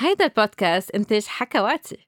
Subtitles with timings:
[0.00, 2.06] هيدا البودكاست إنتاج حكواتي.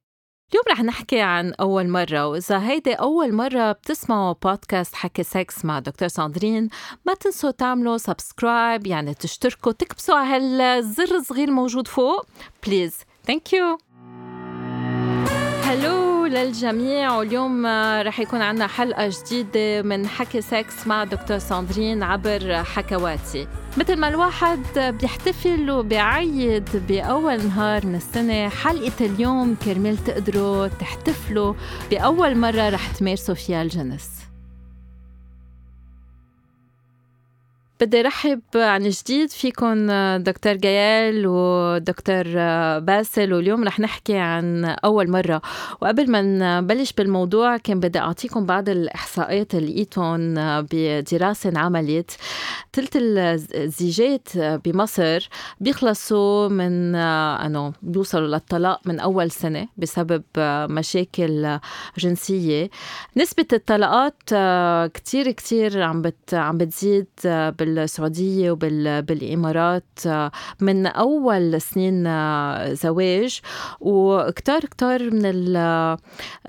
[0.51, 5.79] اليوم رح نحكي عن أول مرة وإذا هيدي أول مرة بتسمعوا بودكاست حكي سكس مع
[5.79, 6.69] دكتور ساندرين
[7.07, 12.27] ما تنسوا تعملوا subscribe يعني تشتركوا تكبسوا على هالزر الصغير الموجود فوق.
[12.67, 13.79] please thank you
[15.63, 17.17] hello للجميع.
[17.17, 17.67] واليوم
[18.07, 23.49] رح يكون عنا حلقة جديدة من حكي سكس مع دكتور ساندرين عبر حكواتي.
[23.77, 31.55] مثل ما الواحد بيحتفل وبيعيد بأول نهار من السنة حلقة اليوم كرمال تقدروا تحتفلوا
[31.91, 34.22] بأول مرة رح تمارسوا فيها الجنس.
[37.83, 39.31] بدي رحب عن جديد.
[39.31, 39.87] فيكم
[40.17, 42.25] دكتور جيال ودكتور
[42.79, 43.33] باسل.
[43.33, 45.43] واليوم رح نحكي عن أول مرة.
[45.81, 46.23] وقبل ما
[46.61, 50.35] نبلش بالموضوع كان بدي أعطيكم بعض الإحصائيات اللي لقيتهم
[50.73, 52.11] بدراسة انعملت
[52.73, 52.97] ثلث
[53.55, 55.29] الزيجات بمصر
[55.61, 60.23] بيخلصوا من أنه بيوصلوا للطلاق من أول سنة بسبب
[60.71, 61.59] مشاكل
[61.99, 62.71] جنسية.
[63.17, 64.23] نسبة الطلاقات
[64.95, 73.41] كتير كتير عم بت عم بتزيد بال بالسعودية وبالإمارات آه، من أول سنين آه، زواج.
[73.81, 75.99] وكتار كتار من آه،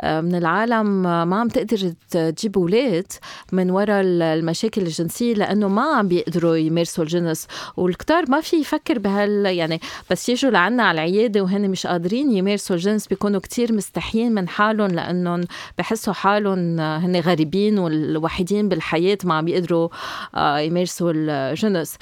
[0.03, 3.07] من العالم ما عم تقدر تجيب أولاد
[3.51, 7.47] من وراء المشاكل الجنسية لأنه ما عم بيقدروا يمارسوا الجنس.
[7.77, 9.79] والكتار ما في يفكر بهال يعني
[10.11, 14.87] بس يجوا لعنا على العيادة وهن مش قادرين يمارسوا الجنس بيكونوا كتير مستحيين من حالهم
[14.87, 15.41] لأنهم
[15.77, 19.89] بحسوا حالهم هن غريبين والوحيدين بالحياة ما عم بيقدروا
[20.37, 21.97] يمارسوا الجنس.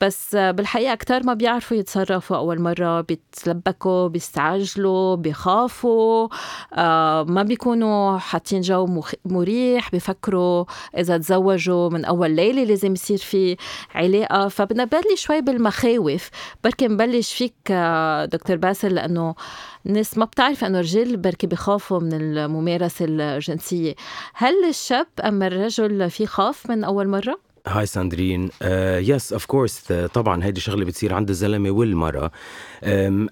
[0.00, 2.36] بس بالحقيقة أكتر ما بيعرفوا يتصرفوا.
[2.36, 6.28] أول مرة بيتلبكوا بيستعجلوا بيخافوا.
[6.74, 10.64] آه، ما بيكونوا حاطين جو مريح بيفكروا
[10.98, 13.56] إذا تزوجوا من أول ليلة لازم يصير في
[13.94, 14.48] علاقة.
[14.48, 16.30] فبدنا نبلش شوي بالمخاوف.
[16.64, 19.34] بركي نبلش فيك آه، دكتور باسل لأنه
[19.86, 23.94] الناس ما بتعرف إنه الرجال بركي بخافوا من الممارسة الجنسية.
[24.34, 28.50] هل الشاب أم الرجل بيخاف من أول مرة؟ hi ساندرين.
[28.98, 32.30] yes of course طبعا هيدي شغلة بتصير عند الزلمة والمرأة.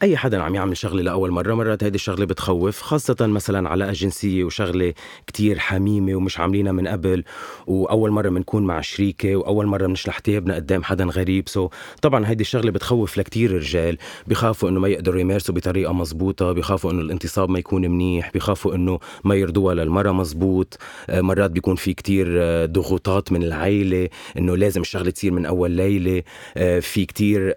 [0.03, 4.45] أي حدا عم يعمل شغلة لأول مرة مرات هيدي الشغلة بتخوف خاصة مثلا علاقه جنسيه
[4.45, 4.95] وشغلة
[5.27, 7.25] كتير حميمة ومش عاملينها من قبل
[7.67, 11.49] وأول مرة بنكون مع شريكة وأول مرة بنشلح تيابنا قدام حدا غريب.
[11.49, 11.69] سو
[12.03, 13.99] طبعا هيدي الشغلة بتخوف لكتير رجال.
[14.27, 18.99] بخافوا إنه ما يقدروا يمارسوا بطريقة مزبوطة بخافوا إنه الانتصاب ما يكون منيح بخافوا إنه
[19.25, 20.79] ما يرضوها للمرأة مزبوط.
[21.11, 25.71] آه، مرات بيكون في كتير آه، ضغوطات من العائله إنه لازم الشغلة تصير من أول
[25.71, 26.23] ليلة.
[26.57, 27.55] آه، في كتير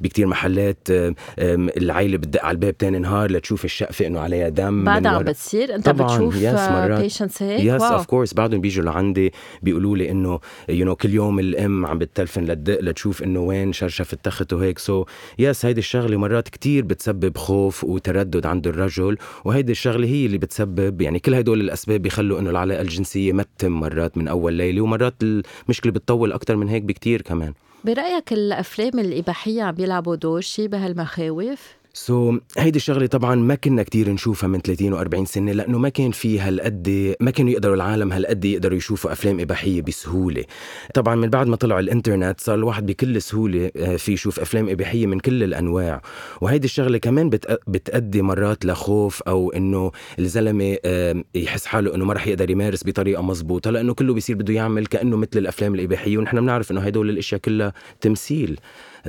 [0.00, 0.88] بكتير محلات
[1.38, 5.74] العائله بتدق على الباب تاني نهار لتشوف الشقفة إنه عليها دم بعدها عم بتصير.
[5.74, 6.36] أنت طبعاً بتشوف
[7.02, 9.32] patients هيك؟ yes of course بعدهم بيجوا لعندي
[9.62, 14.12] بيقولوا لي إنه you know كل يوم الأم عم بتلفن لتدق لتشوف إنه وين شرشف
[14.12, 14.78] التخت وهيك.
[14.78, 20.26] so so, yes هيدي الشغلة مرات كتير بتسبب خوف وتردد عند الرجل وهيدي الشغلة هي
[20.26, 24.52] اللي بتسبب يعني كل هدول الأسباب بيخلوا إنه العلاقة الجنسية ما تتم مرات من أول
[24.52, 27.52] ليلة ومرات المشكلة بتطول أكثر من هيك بكتير كمان.
[27.86, 33.82] برأيك الأفلام الإباحية عم بيلعبوا دور شي بهالمخاوف؟ سو so, هيدي الشغلة طبعا ما كنا
[33.82, 38.12] كتير نشوفها من 30 و40 سنة لأنه ما كان في هالقد ما كانوا يقدروا العالم
[38.12, 40.44] هالقد يقدروا يشوفوا أفلام إباحية بسهولة.
[40.94, 45.06] طبعا من بعد ما طلع الإنترنت صار الواحد بكل سهولة آه، في يشوف أفلام إباحية
[45.06, 46.02] من كل الأنواع.
[46.40, 47.30] وهيدي الشغلة كمان
[47.66, 50.76] بتأدي مرات لخوف أو إنه الزلمة
[51.34, 55.16] يحس حاله إنه ما رح يقدر يمارس بطريقة مزبوطه لأنه كله بيصير بده يعمل كأنه
[55.16, 58.60] مثل الأفلام الإباحية ونحن بنعرف إنه هدول الأشياء كلها تمثيل.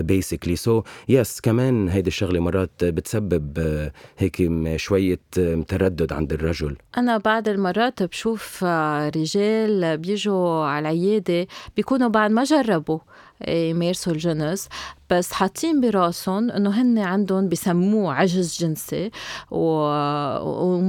[0.01, 5.19] basically so yes كمان هيدي الشغلة مرات بتسبب آه، هيك شوية
[5.67, 6.77] تردد عند الرجل.
[6.97, 12.99] أنا بعض المرات بشوف آه، رجال بيجوا على العياده بيكونوا بعد ما جربوا.
[13.47, 14.69] يمارسوا الجنس.
[15.09, 19.11] بس حاطين براسهم إنه هن عندهم بسموه عجز جنسي
[19.51, 19.59] و...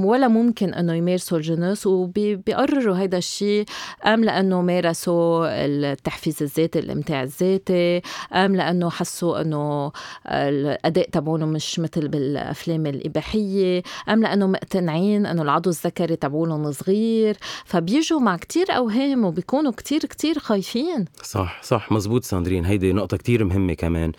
[0.07, 1.87] ولا ممكن إنه يمارسوا الجنس.
[1.87, 3.65] وبيقرروا هيدا الشيء
[4.05, 8.01] ام لأنه مارسوا التحفيز الذاتي الإمتاع الذاتي.
[8.33, 9.91] ام لأنه حسوا إنه
[10.27, 13.83] الأداء تبعهم مش مثل بالأفلام الإباحية.
[14.09, 17.37] ام لأنه مقتنعين إنه العضو الذكري تبعولهم صغير.
[17.65, 21.05] فبيجوا مع كتير أوهام وبيكونوا كتير كتير خايفين.
[21.23, 24.11] صح صح مزبوط ساندرين هيدي نقطة كتير مهمة كمان.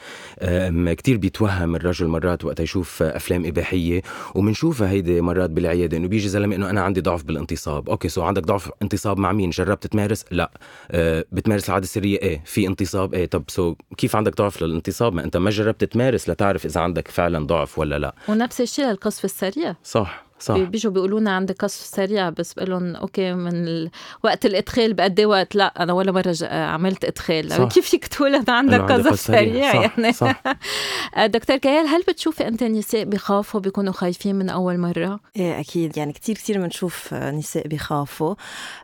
[0.94, 4.02] كتير بيتوهم الرجل مرات وقت يشوف أفلام إباحية
[4.34, 7.90] وبنشوفها هيدي مرات بالعيادة إنه بيجي زلمة إنه أنا عندي ضعف بالانتصاب.
[7.90, 10.50] okay so عندك ضعف انتصاب مع مين؟ جربت تمارس؟ لا.
[10.90, 12.42] أه بتمارس العادة السرية؟ إيه.
[12.44, 13.26] في انتصاب؟ إيه.
[13.26, 17.46] طب so كيف عندك ضعف للانتصاب؟ ما أنت ما جربت تمارس لتعرف إذا عندك فعلا
[17.46, 18.14] ضعف ولا لا.
[18.28, 19.76] ونفس الشيء للقذف السريع.
[19.84, 20.29] صح.
[20.40, 23.88] صح بيجوا بيقولوا لنا عندك قذف سريع بس بقول لهم okay من
[24.24, 27.68] وقت الإدخال بقد وقت لا أنا ولا مرة عملت إدخال صح.
[27.68, 29.80] كيف فيك تقول أنا عندك قذف سريع صح.
[29.80, 30.42] يعني صح.
[31.36, 36.12] دكتور كيال هل بتشوفي انت النساء بيخافوا بيكونوا خايفين من أول مرة؟ إيه أكيد يعني
[36.12, 38.34] كثير كثير بنشوف نساء بيخافوا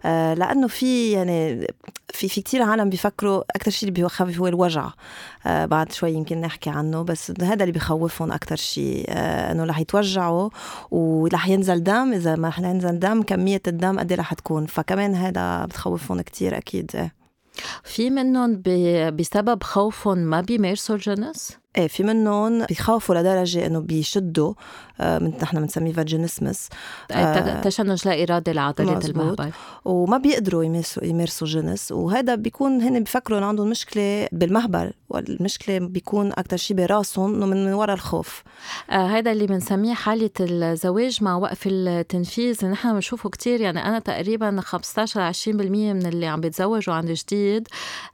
[0.05, 1.67] آه لأنه في يعني
[2.09, 4.91] في في كثير عالم بيفكروا أكثر شيء اللي بيخوف هو الوجع آه
[5.47, 10.51] بعد شوي يمكن نحكي عنه بس هذا اللي بخوفهم أكثر شيء آه إنه رح يتوجعوا
[10.91, 15.15] ورح ينزل دم إذا ما رح ينزل دم كمية الدم قد إيه رح تكون فكمان
[15.15, 17.15] هذا بتخوفهم كثير أكيد إيه.
[17.85, 18.63] في منهم
[19.17, 24.55] بسبب خوفهم ما بيمارسوا الجنس؟ إيه في منهم بيخافوا لدرجة إنه بيشدوا
[25.01, 26.69] آه، من نحن بنسميه فاجينيسمس
[27.11, 29.51] آه تشنج لا ارادي لعضله المهبل
[29.85, 36.33] وما بيقدروا يمارسوا يمارسوا جنس وهذا بيكون هن بيفكروا إنه عندهم مشكلة بالمهبل والمشكلة بيكون
[36.33, 38.43] أكثر شيء براسهم إنه من وراء الخوف.
[38.91, 42.67] آه هذا اللي بنسميه حالة الزواج مع وقف التنفيذ.
[42.67, 47.69] نحن بنشوفه كثير يعني أنا تقريبا 15 20% من اللي عم بيتزوجوا عن جديد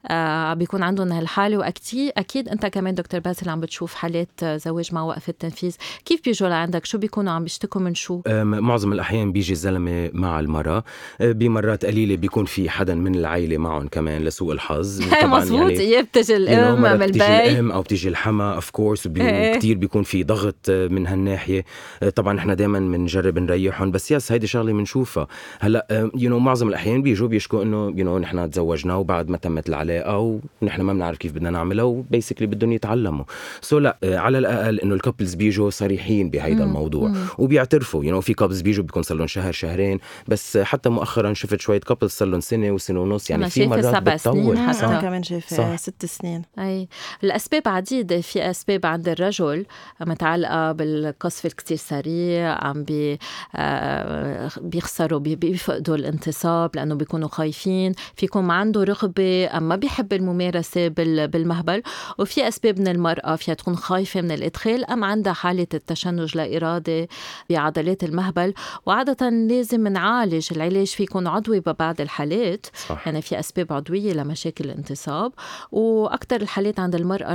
[0.07, 1.57] آه بيكون عندهم هالحالة.
[1.57, 6.49] واكيد أكيد أنت كمان دكتور باسل عم بتشوف حالات زواج مع وقف التنفيذ كيف بيجوا
[6.49, 10.83] لعندك؟ شو بيكونوا عم بيشتكوا من شو؟ معظم الأحيان بيجي الزلمه مع المرأة.
[11.21, 15.03] أه، بمرات قليلة بيكون في حدا من العائله معهم كمان لسوء الحظ.
[15.21, 20.03] طبعا مزبوط يعني بتجي الأم من البي الأم أو بتيجي الحما of course وكثير بيكون
[20.03, 21.65] في ضغط أه، من هالناحية.
[22.03, 25.27] أه، طبعا إحنا دائما بنجرب نريحهم بس yes هيدي شغلة بنشوفها
[25.59, 29.69] هلأ you know معظم الأحيان بيجوا بيشكوا إنه you know نحن تزوجنا وبعد ما تمت
[29.69, 33.25] العلاقة ونحن ما بنعرف كيف بدنا نعملها و basically بدهم يتعلموا.
[33.61, 37.09] so لا آه، على الأقل إنه ال couples بيجوا صريحين بهيدا الموضوع.
[37.09, 37.25] مم.
[37.37, 41.61] وبيعترفوا you know, في couples بيجوا بيكون صار لهم شهر شهرين بس حتى مؤخرا شفت
[41.61, 44.57] شوية couples صار لهم سنة وسنة ونص يعني في مرات بتطول.
[44.57, 44.85] حتى.
[44.85, 46.41] أنا كمان شايفة ست سنين.
[46.59, 46.87] أي.
[47.23, 49.65] الأسباب عديده في أسباب عند الرجل
[50.01, 53.19] متعلقة بالقذف الكثير سريع عم بي
[53.55, 61.83] آه بيخسروا بيفقدوا الانتصاب لأنه بيكونوا خايفين في يكون عنده رغبة ما بيحب الممارسة بالمهبل.
[62.19, 67.09] وفي أسباب من المرأة فيها تكون خايفة من الإدخال أم عندها حالة التشنج لا إرادي
[67.49, 68.53] بعضلات المهبل؟
[68.85, 72.65] وعادة لازم نعالج العلاج في يكون عضوي ببعض الحالات.
[72.87, 73.07] صح.
[73.07, 75.31] يعني في أسباب عضوية لمشاكل الانتصاب.
[75.71, 77.33] وأكثر الحالات عند المرأة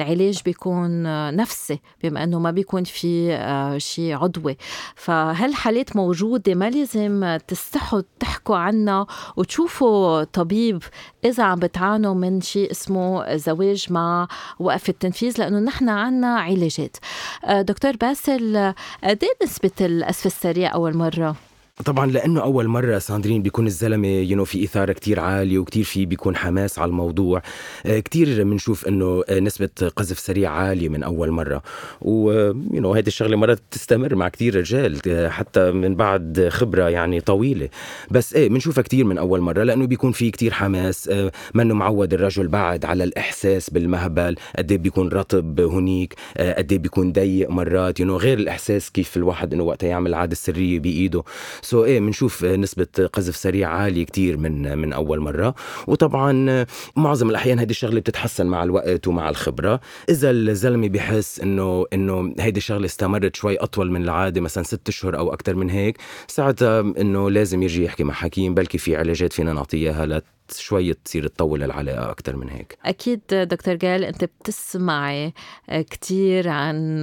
[0.00, 1.02] العلاج بيكون
[1.36, 4.56] نفسي بما أنه ما بيكون في آه، شيء عضوي.
[4.94, 9.06] فهالحالات موجودة ما لازم تستحوا تحكوا عنها
[9.36, 10.82] وتشوفوا طبيب
[11.24, 14.28] إذا عم بتعانوا من شيء اسمه زواج مع
[14.58, 16.96] وقف التنفيذ لأنه نحن عنا علاجات
[17.44, 18.72] آه، دكتور باسل
[19.04, 21.36] قد إيه نسبة القذف السريع أول مرة؟
[21.82, 26.36] طبعا لأنه أول مرة ساندرين بيكون الزلمة يو في إثارة كتير عالية وكتير في بيكون
[26.36, 27.42] حماس على الموضوع.
[27.86, 31.62] آه، كتير بنشوف إنه آه، نسبة قذف سريع عالية من أول مرة.
[32.00, 36.88] و you know هيدي الشغلة مرات بتستمر مع كتير رجال آه، حتى من بعد خبرة
[36.88, 37.68] يعني طويلة.
[38.10, 41.10] بس إيه بنشوفها كتير من أول مرة لأنه بيكون في كتير حماس
[41.54, 44.36] منه معود الرجل بعد على الإحساس بالمهبل.
[44.58, 49.52] قد إيه بيكون رطب هنيك قد إيه بيكون ضيق مرات يو غير الإحساس كيف الواحد
[49.54, 51.22] إنه وقتها يعمل العادة السرية بإيده.
[51.64, 55.54] so إيه بنشوف نسبة قذف سريع عالية كتير من من أول مرة.
[55.86, 56.66] وطبعا
[56.96, 59.80] معظم الأحيان هذه الشغلة بتتحسن مع الوقت ومع الخبرة.
[60.08, 65.18] إذا الزلمة بحس إنه إنه هيدي الشغلة استمرت شوي أطول من العادة مثلا ست أشهر
[65.18, 69.52] أو أكثر من هيك ساعتها إنه لازم يجي يحكي مع حكيم بلكي في علاجات فينا
[69.52, 70.06] نعطيها
[70.50, 72.78] شوي تصير تطول العلاقة أكثر من هيك.
[72.84, 75.32] أكيد دكتور جال أنت بتسمعي
[75.70, 77.00] كتير عن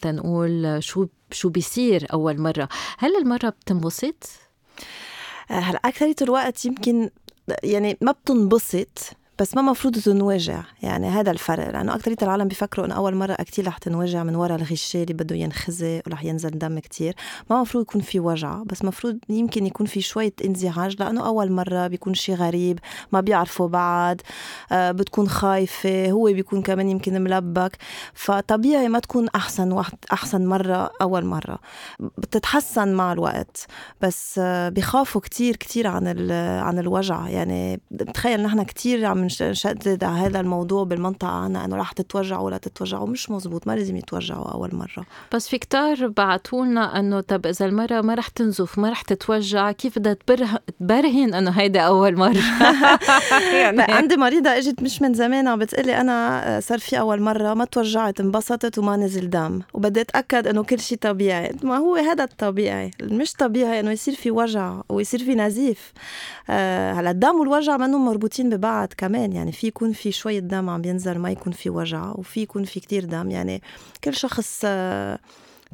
[0.00, 2.68] تنقول شو شو بيصير أول مرة.
[2.98, 4.28] هل المرة بتنبسط؟
[5.48, 7.10] هلا أكثرية الوقت يمكن
[7.62, 8.98] يعني ما بتنبسط.
[9.40, 13.66] بس ما مفروض تنوجع يعني هذا الفرق لأنه اكثريه العالم بيفكروا انه أول مرة أكيد
[13.66, 17.14] رح تنوجع من وراء الغشاء اللي بده ينخزي ورح ينزل دم كتير.
[17.50, 21.86] ما مفروض يكون في وجع بس مفروض يمكن يكون في شوية انزعاج لأنه أول مرة
[21.86, 22.78] بيكون شيء غريب
[23.12, 24.20] ما بيعرفوا بعض
[24.72, 27.76] آه بتكون خايفة هو بيكون كمان يمكن ملبك.
[28.14, 31.58] فطبيعي ما تكون أحسن واحد أحسن مرة أول مرة.
[32.00, 33.66] بتتحسن مع الوقت
[34.00, 36.30] بس آه بخافوا كتير كتير عن
[36.60, 37.28] عن الوجع.
[37.28, 37.80] يعني
[38.14, 43.06] تخيل نحن كتير عم نشدد على هذا الموضوع بالمنطقة عنا إنه رح تتوجعوا ولا تتوجعوا.
[43.06, 45.06] مش مزبوط ما لازم يتوجعوا أول مرة.
[45.34, 49.72] بس في كتار بعتوا لنا إنه طب إذا المرة ما رح تنزف ما رح تتوجع
[49.72, 50.16] كيف بدها
[50.80, 52.42] تبرهن إنه هيدا أول مرة؟
[53.62, 57.64] يعني عندي مريضة إجت مش من زمان عم بتقلي أنا صار في أول مرة ما
[57.64, 59.60] توجعت انبسطت وما نزل دم.
[59.74, 61.52] وبدي أتأكد إنه كل شيء طبيعي.
[61.62, 62.90] ما هو هذا الطبيعي.
[63.02, 65.92] مش طبيعي إنه يصير في وجع ويصير في نزيف.
[66.50, 69.17] آه، هلأ الدم والوجع منهم مربوطين ببعض كمان.
[69.26, 72.80] يعني في يكون في شوية دم عم ينزل ما يكون في وجع وفي يكون في
[72.80, 73.30] كتير دم.
[73.30, 73.62] يعني
[74.04, 75.18] كل شخص آه،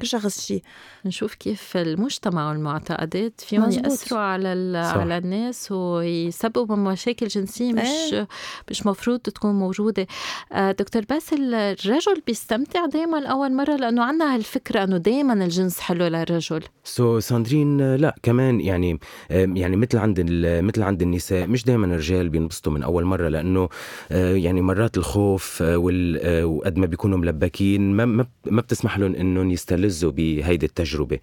[0.00, 0.62] كل شخص شيء
[1.06, 3.84] نشوف كيف المجتمع والمعتقدات فيهم مزبوط.
[3.84, 4.48] يأثروا على.
[4.78, 7.80] على الناس ويسببوا مشاكل جنسية مش
[8.12, 8.28] إيه.
[8.70, 10.06] مش مفروض تكون موجودة
[10.52, 16.06] آه، دكتور باسل الرجل بيستمتع دايما أول مرة لأنه عنا هالفكرة أنه دايما الجنس حلو
[16.06, 18.98] للرجل so, ساندرين آه، لا كمان يعني
[19.30, 23.68] يعني مثل عند ال- مثل عند النساء مش دائما الرجال بينبسطوا من أول مرة لأنه
[24.12, 29.50] آه، يعني مرات الخوف وقد ما بيكونوا ملبكين ما ما ما بتسمح لهم إنهم
[29.84, 31.18] يستلذوا بهيدي التجربة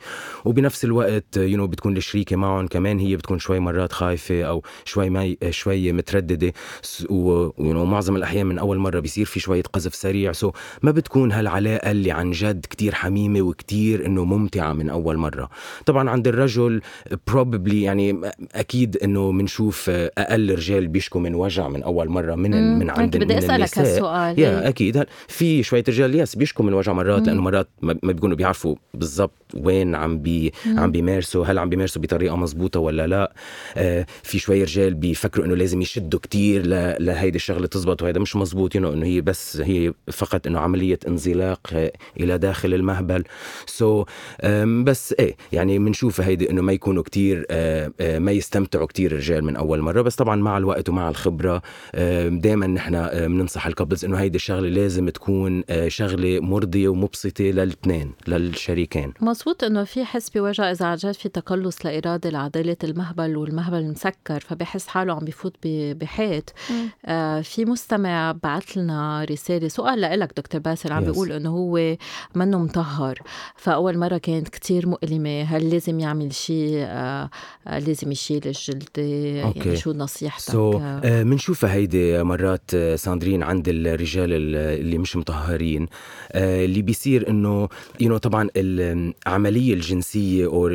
[0.46, 5.10] وبنفس الوقت you know بتكون الشريكة معهم كمان هي بتكون شوي مرات خايفة أو شوي
[5.10, 6.54] ما شوي مترددة
[7.60, 10.52] معظم الأحيان من أول مرة بيصير في شوية قذف سريع so
[10.82, 15.50] ما بتكون هالعلاقة اللي عن جد كتير حميمة وكتير إنه ممتعة من أول مرة
[15.86, 16.82] طبعا عند الرجل
[17.32, 18.22] probably يعني
[18.56, 22.80] أكيد إنه بنشوف أقل رجال بيشكوا من وجع من أول مرة من مم.
[22.80, 23.62] من عند بدي النساء.
[23.62, 24.70] هالسؤال يا إيه.
[24.70, 27.26] أكيد في شوية رجال يس بيشكوا من وجع مرات مم.
[27.26, 30.54] لأنه مرات ما ما بيكونوا بيعرفوا بالضبط وين عم بي.
[30.66, 33.34] عم بيمارسوا هل عم بيمارسوا بطريقة مزبوطه ولا لا؟
[33.78, 38.36] آه في شوية رجال بيفكروا إنه لازم يشدوا كتير ل- لهيدي الشغلة تزبط وهذا مش
[38.36, 43.24] مزبوط ينو إنه هي بس هي فقط إنه عملية انزلاق آه، إلى داخل المهبل.
[43.66, 44.08] so,
[44.84, 49.44] بس إيه يعني بنشوف هيدي إنه ما يكونوا كتير آه، آه، ما يستمتعوا كتير الرجال
[49.44, 50.02] من أول مرة.
[50.02, 51.62] بس طبعا مع الوقت ومع الخبرة
[52.30, 59.14] دائما نحن بننصح ال couples إنه هيدي الشغلة لازم تكون شغلة مرضية ومبسطة للاثنين للشريكين
[59.22, 64.40] مزبوط إنه في حس بوجع إذا عن جد في تقلص لاإرادي لعضلة المهبل والمهبل مسكر
[64.40, 66.54] فبحس حاله عم بفوت ب- بحيط.
[67.06, 71.06] آه في مستمع بعث لنا رسالة سؤال لك دكتور باسل عم Yes.
[71.06, 71.96] بيقول إنه هو
[72.36, 73.20] منه مطهر
[73.56, 77.30] فأول مرة كانت كتير مؤلمة هل لازم يعمل شيء آه
[77.68, 79.02] آه لازم يشيل الجلده
[79.38, 79.76] يعني.
[79.76, 85.88] شو نصيحتك؟ so, آه، بنشوفها هيدي مرات آه، ساندرين عند الرجال ال- اللي مش مطهرين.
[86.32, 87.68] آه، اللي بيصير إنه
[88.00, 90.68] you know طبعا العملية الجنسية أو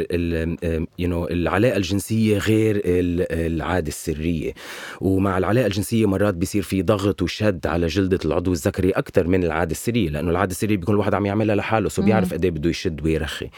[0.99, 4.53] you know العلاقة الجنسية غير ال- العادة السرية
[5.01, 9.71] ومع العلاقة الجنسية مرات بيصير في ضغط وشد على جلدة العضو الذكري أكثر من العادة
[9.73, 12.03] السرية لأنه العادة السرية بيكون الواحد عم يعملها لحاله so.
[12.03, 13.49] بيعرف قد إيه بده يشد ويرخي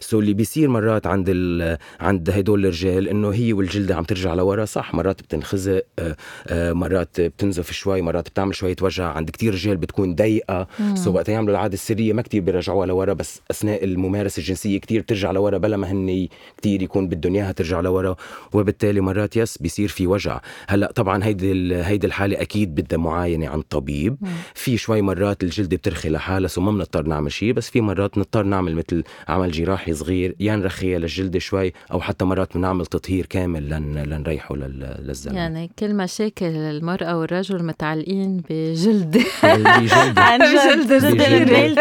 [0.00, 1.78] so اللي بيصير مرات عند ال...
[2.00, 6.16] عند هدول الرجال إنه هيدي الجلدة عم ترجع لورا صح مرات بتنخزق آه،
[6.48, 9.04] آه، مرات بتنزف شوي مرات بتعمل شوية وجع.
[9.12, 10.66] عند كتير رجال بتكون ضيقة.
[10.94, 15.30] so وقت يعملوا العادة السرية ما كتير بيرجعوها لورا بس أثناء الممارسة الجنسية كتير بترجع
[15.30, 18.16] لورا بلا ما هن كتير يكون بدهم إياها ترجع لورا.
[18.52, 20.40] وبالتالي مرات yes بيصير في وجع.
[20.68, 24.16] هلأ طبعا هيدي ال- هيدي الحالة أكيد بدها معاينة عن طبيب.
[24.20, 24.28] مم.
[24.54, 28.42] في شوي مرات الجلدة بترخي لحالها so ما بنضطر نعمل شيء بس في مرات نضطر
[28.42, 33.70] نعمل مثل عمل جراحي صغير يا نرخيها للجلدة شوي أو حتى مرات بنعمل تطهير كامل
[33.70, 35.36] لن لنريحه لل- للزلمة.
[35.38, 39.20] يعني كل مشاكل المرأة والرجل متعلقين بجلدة.
[39.44, 40.22] بجلدة.
[40.30, 41.78] عن جد جلد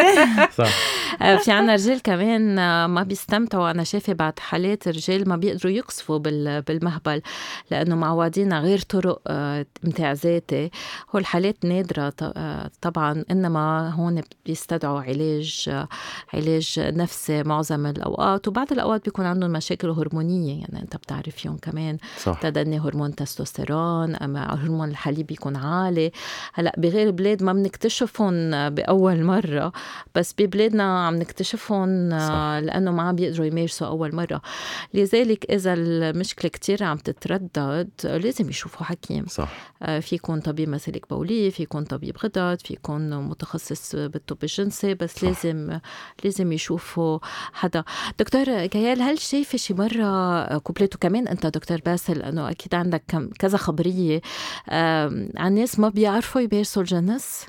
[0.58, 0.70] صح.
[1.19, 6.17] في عنا رجال كمان آه، ما بيستمتعوا أنا شايفة بعد حالات رجال ما بيقدروا يقصفوا
[6.17, 7.21] بال- بالمهبل
[7.71, 10.71] لأنه معودين غير طرق آه، امتاع ذاتي.
[11.15, 15.88] هو الحالات نادرة ط- آه، طبعا إنما هون بيستدعوا علاج آه،
[16.33, 18.47] علاج نفسي معظم الأوقات.
[18.47, 21.97] وبعض الأوقات بيكون عندهم مشاكل هرمونية يعني أنت بتعرف فيهم كمان.
[22.17, 22.39] صح.
[22.41, 26.11] تدني هرمون تستوستيرون اما هرمون الحليب بيكون عالي.
[26.53, 29.71] هلأ بغير بلاد ما بنكتشفهم بأول مرة.
[30.15, 32.18] بس ببلادنا عم نكتشفهم صح.
[32.18, 34.42] آه، لأنه ما عم بيقدروا يمارسوا أول مرة.
[34.94, 39.25] لذلك إذا المشكلة كتير عم تتردد آه، لازم يشوفوا حكيم.
[39.28, 39.74] صح.
[39.82, 44.94] آه، في يكون طبيب مسالك بوليه في يكون طبيب غدد في يكون متخصص بالطب الجنسي
[44.94, 45.24] بس صح.
[45.24, 45.80] لازم
[46.24, 47.20] لازم يشوفوا
[47.54, 47.84] حدا.
[48.20, 53.04] دكتور جايال هل شايفة شي مرة couple ات وكمان أنت دكتور باسل؟ انه أكيد عندك
[53.39, 54.22] كذا خبرية.
[55.38, 57.46] عن ناس ما بيعرفوا يمارسوا الجنس؟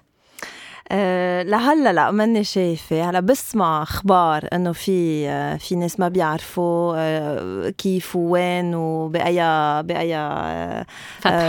[0.92, 3.10] أه لهلا لا ماني شايفة.
[3.10, 9.36] هلا بسمع أخبار إنه في آه، في ناس ما بيعرفوا آه، كيف وين وبأي
[9.82, 10.86] بأي آه،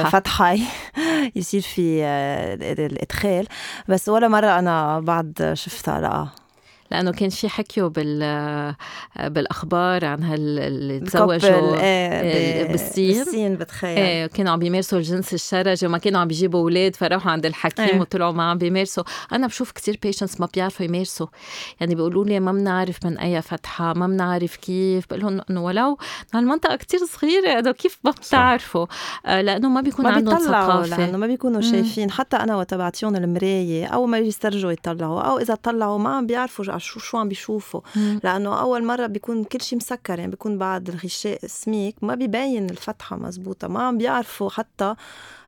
[0.03, 0.55] فتحة.
[1.36, 2.53] يصير في آه،
[2.86, 3.48] الإدخال.
[3.88, 6.27] بس ولا مرة أنا بعد شفتها لا.
[6.91, 8.75] لأنه كان في حكيوا بال
[9.19, 13.24] بالأخبار عن هال اللي تزوجوا إيه ب- بالصين.
[13.24, 13.98] بالصين بتخيل.
[13.98, 18.00] إيه كانوا عم بيمارسوا الجنس الشرجي وما كانوا عم بيجيبوا أولاد فراحوا عند الحكيم إيه.
[18.00, 19.03] وطلعوا ما عم بيمارسوا.
[19.33, 21.27] أنا بشوف كتير بيشنتس ما بيعرفوا يمارسوا.
[21.79, 25.05] يعني بيقولوا لي ما بنعرف من أي فتحة ما بنعرف كيف.
[25.10, 25.98] بقول لهم إنه ولو
[26.33, 28.86] هالمنطقه كتير صغيرة إنه كيف ما بتعرفوا؟
[29.25, 30.98] آه لأنه ما بيكون ما عندهم ثقافة.
[30.98, 31.62] لأنه ما بيكونوا.
[31.62, 32.12] شايفين.
[32.12, 36.65] حتى أنا وقت بعطيهم المراية أو ما يسترجوا يطلعوا أو إذا طلعوا ما عم بيعرفوا
[36.81, 37.81] شو شو عم بيشوفوا
[38.23, 43.15] لأنه أول مرة بيكون كل شيء مسكر يعني بيكون بعد الغشاء سميك ما بيبين الفتحة
[43.15, 44.95] مزبوطة ما عم بيعرفوا حتى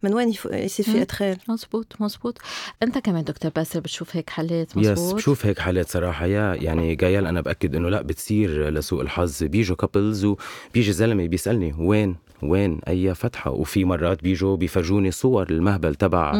[0.03, 1.37] من وين يصير في إدخال.
[1.49, 2.37] مزبوط مزبوط.
[2.83, 6.25] أنت كمان دكتور باسل بتشوف هيك حالات؟ مزبوط؟ yes بشوف هيك حالات صراحة.
[6.25, 9.43] يا يعني جايال أنا بأكد إنه لا بتصير لسوء الحظ.
[9.43, 12.15] بيجوا couples وبيجي زلمة بيسألني وين؟
[12.50, 16.35] وين أي فتحة؟ وفي مرات بيجوا بيفرجوني صور المهبل تبع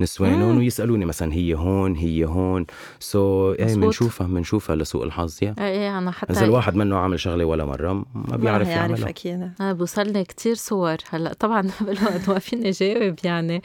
[0.00, 2.66] نسوانهم ويسالوني مثلا هي هون هي هون.
[3.00, 5.54] سو so, إيه بنشوفها بنشوفها لسوء الحظ يا.
[5.58, 9.08] إيه أنا حتى إذا الواحد منه عامل شغلة ولا مرة ما بيعرف يعملها.
[9.08, 9.50] أكيد.
[9.60, 10.96] أنا بوصلني كثير صور.
[11.10, 13.62] هلأ طبعا بالوقت ما فيني جاوب يعني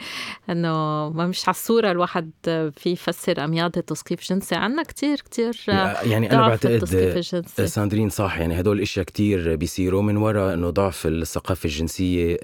[0.50, 0.68] إنه
[1.10, 2.30] ما مش على الصورة الواحد
[2.76, 5.56] في يفسر أمياض تثقيف جنسي عنا كثير كثير
[6.02, 6.84] يعني أنا بعتقد
[7.64, 12.36] ساندرين صح يعني هدول الأشياء كثير بيصيروا من وراء إنه ضعف الثقافة الجنسيه الجنسية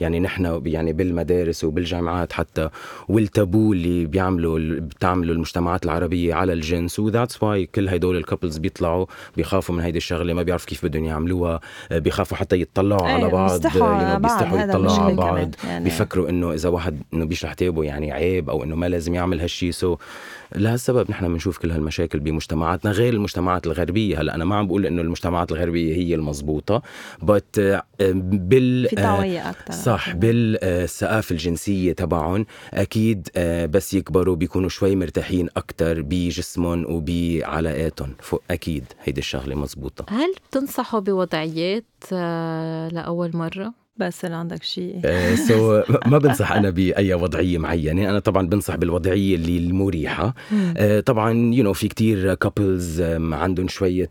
[0.00, 2.68] يعني نحن يعني بالمدارس وبالجامعات حتى
[3.08, 8.58] والتابو اللي بيعملوا بتعملوا المجتمعات العربية على الجنس و that's why كل هدول ال couples
[8.58, 13.32] بيطلعوا بيخافوا من هيدي الشغلة ما بيعرفوا كيف بدهم يعملوها بيخافوا حتى يطلعوا على أيه
[13.32, 15.84] بعض بيستحوا بيستحوا يطلعوا على بعض يعني.
[15.84, 19.70] بيفكروا إنه إذا واحد إنه بيشلح تيابه يعني عيب أو إنه ما لازم يعمل هالشيء
[19.70, 19.98] so
[20.56, 24.20] لهالسبب نحن بنشوف كل هالمشاكل بمجتمعاتنا غير المجتمعات الغربية.
[24.20, 26.82] هلأ أنا ما عم بقول إنه المجتمعات الغربية هي المضبوطة
[27.22, 32.46] بت بال في أكثر صح بالثقافه الجنسية تبعهم.
[32.74, 33.28] أكيد
[33.70, 38.14] بس يكبروا بيكونوا شوي مرتاحين أكثر بجسمهم وبعلاقاتهم.
[38.50, 41.84] أكيد هيدي الشغلة مضبوطه هل بتنصحوا بوضعيات
[42.92, 45.00] لأول مرة؟ بس اللي عندك شيء
[45.48, 48.10] سو so, ما بنصح أنا بأي وضعية معينة.
[48.10, 50.34] أنا طبعا بنصح بالوضعية اللي المريحة.
[50.50, 54.10] uh, طبعا you know في كتير couples um, عندهم شوية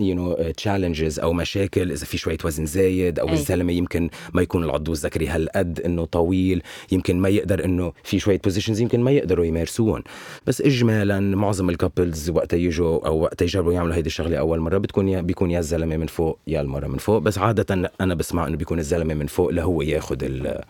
[0.00, 1.90] you know challenges أو مشاكل.
[1.90, 3.32] إذا في شوية وزن زايد أو أي.
[3.32, 6.62] الزلمة يمكن ما يكون العضو الذكري هالقد إنه طويل.
[6.92, 10.02] يمكن ما يقدر إنه في شوية positions يمكن ما يقدروا يمارسوهم
[10.46, 14.78] بس اجمالا معظم ال couples وقت يجوا أو وقت يجربوا يعملوا هيدي الشغلة أول مرة
[14.78, 17.18] بتكون يا بيكون يا الزلمة من فوق يا المرة من فوق.
[17.18, 20.60] بس عادة أنا بسمع إنه بيكون الزلمة من فوق لهو ياخذ ال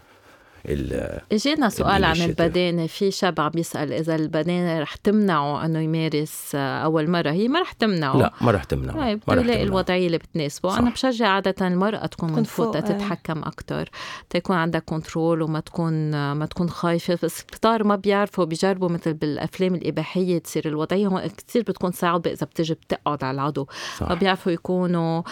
[1.33, 2.87] إجينا سؤال عن البدانة.
[2.87, 7.31] في شاب عم يسأل إذا البدانة رح تمنعه أنه يمارس أول مرة.
[7.31, 8.17] هي ما رح تمنعه.
[8.17, 8.97] لا ما رح تمنعه.
[8.97, 10.69] طيب بده يلاقي الوضعية اللي بتناسبه.
[10.69, 10.79] صح.
[10.79, 13.91] أنا بشجع عادة المرأة تكون من فوق تتحكم أكتر.
[14.31, 17.19] تكون عندها كنترول وما تكون ما تكون خايفة.
[17.23, 21.07] بس كتار ما بيعرفوا بيجربوا مثل بالأفلام الإباحية تصير الوضعية.
[21.07, 23.69] هون كثير بتكون صعبة إذا بتجي بتقعد على العضو.
[23.99, 24.09] صح.
[24.09, 25.23] ما بيعرفوا يكونوا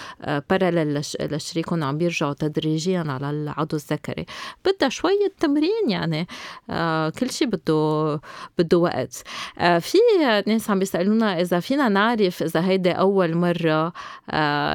[0.50, 4.26] بارلل لشريكهم عم بيرجعوا تدريجيا على العضو الذكري.
[4.64, 6.26] بدها شوي شوية تمرين يعني
[7.18, 8.20] كل شيء بده
[8.58, 9.22] بده وقت
[9.80, 9.98] في
[10.46, 13.92] ناس عم بيسألونا إذا فينا نعرف إذا هيدي أول مرة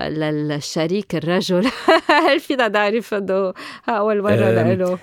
[0.09, 1.67] للشريك الرجل
[2.07, 3.53] هل فينا نعرف إنه
[3.89, 4.99] أول مرة لإله؟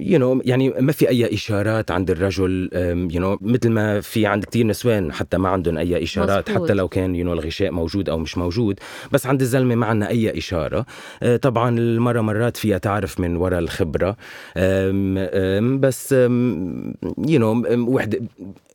[0.00, 2.70] you know يعني ما في أي إشارات عند الرجل
[3.12, 6.64] you know مثل ما في عند كثير نسوان حتى ما عندهم أي إشارات مزبوط.
[6.64, 8.80] حتى لو كان you know الغشاء موجود أو مش موجود
[9.12, 10.86] بس عند الزلمة ما عندنا أي إشارة
[11.42, 14.16] طبعا المرة مرات فيها تعرف من وراء الخبرة
[15.80, 18.20] بس you know وحدة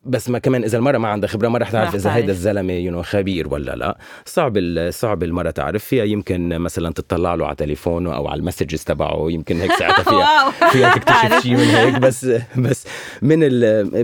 [0.05, 2.91] بس ما كمان إذا المرأة ما عندها خبرة ما رح تعرف إذا هيدا الزلمة you
[2.91, 3.97] know خبير ولا لا.
[4.25, 5.85] صعب صعب المرأة تعرف.
[5.85, 10.03] فيها يمكن مثلا تطلع له على تليفونه أو على ال messages تبعه يمكن هيك ساعتها
[10.03, 11.99] فيها فيها تكتشف شيء من هيك.
[11.99, 12.25] بس
[12.57, 12.87] بس
[13.21, 13.39] من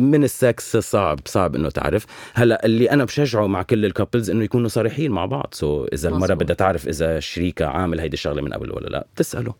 [0.01, 2.05] من السكس صعب صعب إنه تعرف.
[2.33, 5.49] هلأ اللي أنا بشجعه مع كل ال couples إنه يكونوا صريحين مع بعض.
[5.51, 9.53] so إذا المرأة بدها تعرف إذا شريكها عامل هيدي الشغلة من قبل ولا لا تساله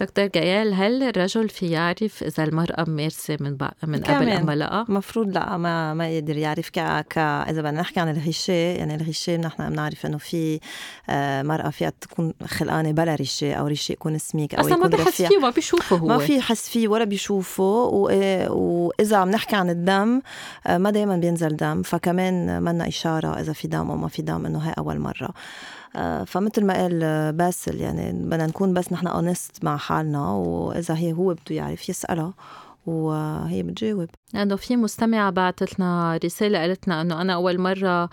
[0.00, 3.70] دكتور جيال هل الرجل في يعرف إذا المرأة ممارسه من بق...
[3.84, 6.78] من قبل أم لا؟ المفروض لا ما ما يقدر يعرف ك...
[7.10, 10.60] ك إذا بدنا نحكي عن الغشاء يعني الغشاء نحن بنعرف إنه في
[11.42, 15.36] مرأة فيها تكون خلقانة بلا رشاء أو رشاء يكون سميك أو أصلا ما بحس فيه
[15.36, 16.06] وما بيشوفه هو.
[16.06, 18.10] ما في يحس فيه ولا بيشوفه و...
[18.50, 20.22] وإذا عم نحكي عن الدم
[20.68, 24.58] ما دائما بينزل دم فكمان منا إشارة إذا في دم أو ما في دم إنه
[24.58, 25.30] هي أول مرة.
[26.26, 31.34] فمثل ما قال باسل يعني بدنا نكون بس نحن honest مع حالنا وإذا هي هو
[31.34, 32.34] بده يعرف يسألها
[32.86, 34.08] وهي بتجاوب.
[34.34, 38.08] لأنه في مستمعة بعثت لنا رسالة قالت لنا إنه أنا أول مرة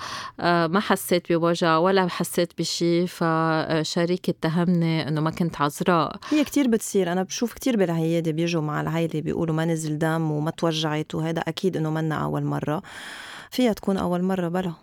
[0.67, 6.15] ما حسيت بوجع ولا حسيت بشيء فشريكي اتهمني إنه ما كنت عذراء.
[6.29, 10.51] هي كتير بتصير أنا بشوف كتير بالعيادة بيجوا مع العائله بيقولوا ما نزل دم وما
[10.51, 12.81] توجعت وهذا أكيد إنه منا أول مرة.
[13.51, 14.73] فيها تكون أول مرة بلا.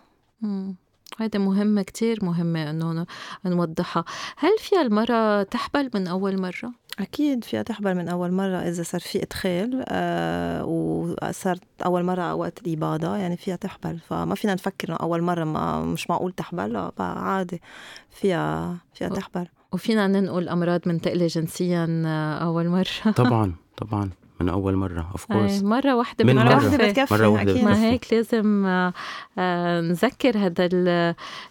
[1.17, 3.05] هيدا مهمة كتير مهمة إنه
[3.45, 4.05] نوضحها.
[4.37, 9.01] هل فيها المرأة تحبل من أول مرة؟ أكيد فيها تحبل من أول مرة إذا صار
[9.01, 13.99] في إدخال آه وصارت أول مرة وقت الإباضة يعني فيها تحبل.
[13.99, 17.61] فما فينا نفكر إنه أول مرة ما مش معقول تحبل لا عادي.
[18.09, 19.47] فيها فيها تحبل.
[19.73, 22.03] وفينا ننقل أمراض منتقلة جنسيا
[22.41, 23.11] أول مرة.
[23.15, 24.09] طبعا طبعا.
[24.41, 26.55] من أول مرة of course مرة واحدة من مرة مرة.
[26.55, 27.63] واحدة بتكفي مرة واحدة أكيد.
[27.63, 27.79] بتكفي.
[27.79, 28.93] ما هيك لازم آه،
[29.37, 30.69] آه، نذكر هذا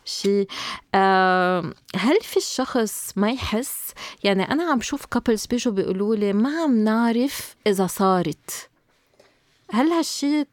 [0.06, 0.48] الشيء
[0.94, 3.94] آه، هل في الشخص ما يحس
[4.24, 8.68] يعني أنا عم شوف couples بيجوا بيقولوا لي ما عم نعرف إذا صارت
[9.70, 10.46] هل هالشيء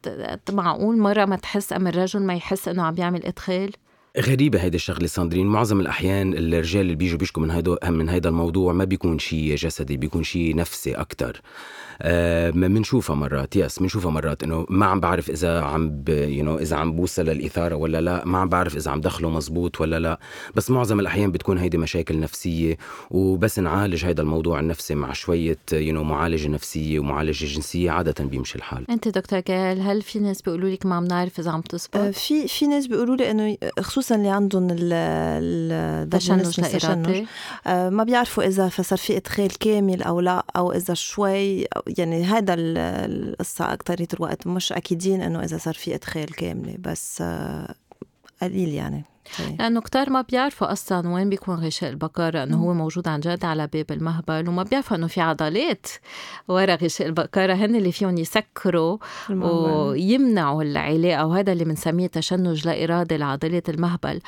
[0.52, 3.72] معقول مرة ما تحس أم الرجل ما يحس إنه عم يعمل إدخال؟
[4.20, 5.46] غريبة هيدي الشغلة ساندرين.
[5.46, 9.96] معظم الأحيان الرجال اللي بيجوا بيشكوا من هيدا من هيدا الموضوع ما بيكون شيء جسدي
[9.96, 11.42] بيكون شيء نفسي أكتر.
[12.02, 16.60] آه بنشوفها مرات yes بنشوفها مرات إنه ما عم بعرف إذا عم ب you know,
[16.60, 18.24] إذا عم بوصل للإثارة ولا لا.
[18.24, 20.18] ما عم بعرف إذا عم دخله مزبوط ولا لا.
[20.54, 22.76] بس معظم الأحيان بتكون هيدي مشاكل نفسية
[23.10, 28.58] وبس نعالج هيدا الموضوع النفسي مع شوية you know, معالجة نفسية ومعالجة جنسية عادة بيمشي
[28.58, 28.90] الحال.
[28.90, 31.96] أنت دكتور جال هل في ناس بيقولوا لك ما عم نعرف إذا عم آه، تزبط؟
[31.96, 37.26] في في ناس بيقولوا لي إنه خصوصا اللي عندهم ال ال تشنج لا إرادي
[37.66, 41.66] آه، ما بيعرفوا إذا صار في إدخال كامل أو لا أو إذا شوي
[41.98, 47.18] يعني هذا ال- القصة اكثريه الوقت مش أكيدين إنه إذا صار في إدخال كامله بس
[47.22, 47.74] آه،
[48.42, 49.04] قليل يعني.
[49.58, 52.56] لأنه كتار ما بيعرفوا أصلا وين بيكون غشاء البقرة إنه.
[52.56, 55.86] هو موجود عن جد على باب المهبل وما بيعرفوا إنه في عضلات
[56.48, 57.52] ورا غشاء البقرة.
[57.54, 58.98] هن اللي فيهم يسكروا
[59.30, 64.20] ويمنعوا العلاقة وهذا اللي بنسميه تشنج لا ارادي لعضلات المهبل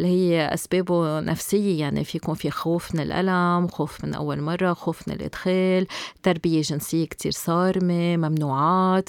[0.00, 1.80] اللي هي أسبابه نفسية.
[1.80, 5.86] يعني في يكون في خوف من الألم خوف من أول مرة خوف من الإدخال
[6.22, 9.08] تربية جنسية كتير صارمة ممنوعات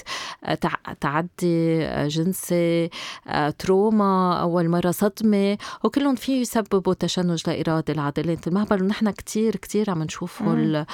[0.62, 2.90] تع- تعدي جنسي
[3.28, 5.41] آه، trauma أول مرة صدمة
[5.84, 10.86] وكلهم فيه يسببوا تشنج لا ارادي لعضلات المهبل ونحن كتير كتير عم نشوف هول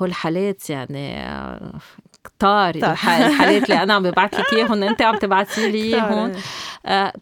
[0.00, 1.72] هالحالات يعني آه،
[2.24, 2.92] كتار كتار.
[2.92, 6.32] الح- الحالات اللي أنا عم ببعث لك إياهم أنت عم تبعتي لي إياهم.
[6.86, 7.12] آه،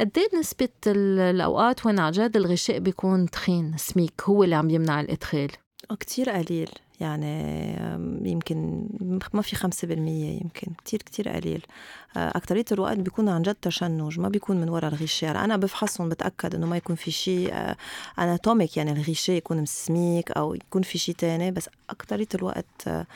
[0.00, 4.70] قد إيه نسبة ال- الأوقات وين عن جد الغشاء بيكون تخين سميك هو اللي عم
[4.70, 5.50] يمنع الإدخال؟
[6.00, 6.68] كتير قليل
[7.00, 7.52] يعني
[8.30, 8.88] يمكن
[9.32, 11.66] ما في خمسة بالمية يمكن كتير كتير قليل.
[12.16, 15.44] آه، أكترية الوقت بيكون عن جد تشنج ما بيكون من وراء الغشاء.
[15.44, 17.74] أنا بفحصهم بتأكد إنه ما يكون في شيء
[18.18, 23.06] anatomic يعني الغشاء يكون مسميك أو يكون في شيء تاني بس أكترية الوقت آه، آه،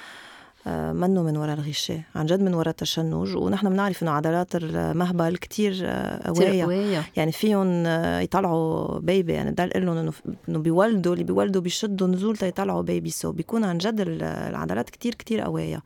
[0.93, 3.37] منه من وراء الغشاء عن جد من وراء التشنج.
[3.37, 7.03] ونحن بنعرف إنه عضلات المهبل كتير آه، قوية.
[7.17, 10.13] يعني فيهم آه، يطلعوا baby يعني ده قال لهم إنه
[10.49, 15.15] إنه بيولدوا اللي بيولدوا بيشدوا نزول تيطلعوا بيبي سو بيكون عن جد ال- العضلات كتير
[15.15, 15.83] كتير قوية.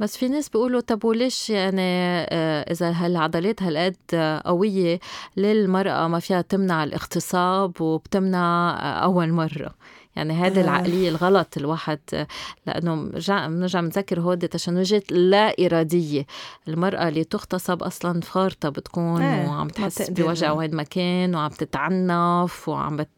[0.00, 5.00] بس في ناس بيقولوا طب وليش يعني آه، إذا هالعضلات هالقد آه، قوية
[5.36, 9.74] ليه المرأة ما فيها تمنع الاغتصاب وبتمنع آه، أول مرة؟
[10.16, 10.62] يعني هذه آه.
[10.64, 12.26] العقلية الغلط الواحد آه،
[12.66, 16.26] لأنه رجع بنرجع بنذكر هودي تشنجات لا إرادية
[16.68, 20.10] المرأة اللي تغتصب أصلا فارطة بتكون إيه، وعم تحس.
[20.10, 23.08] بوجع وين ما كان وعم تتعنف وعم بت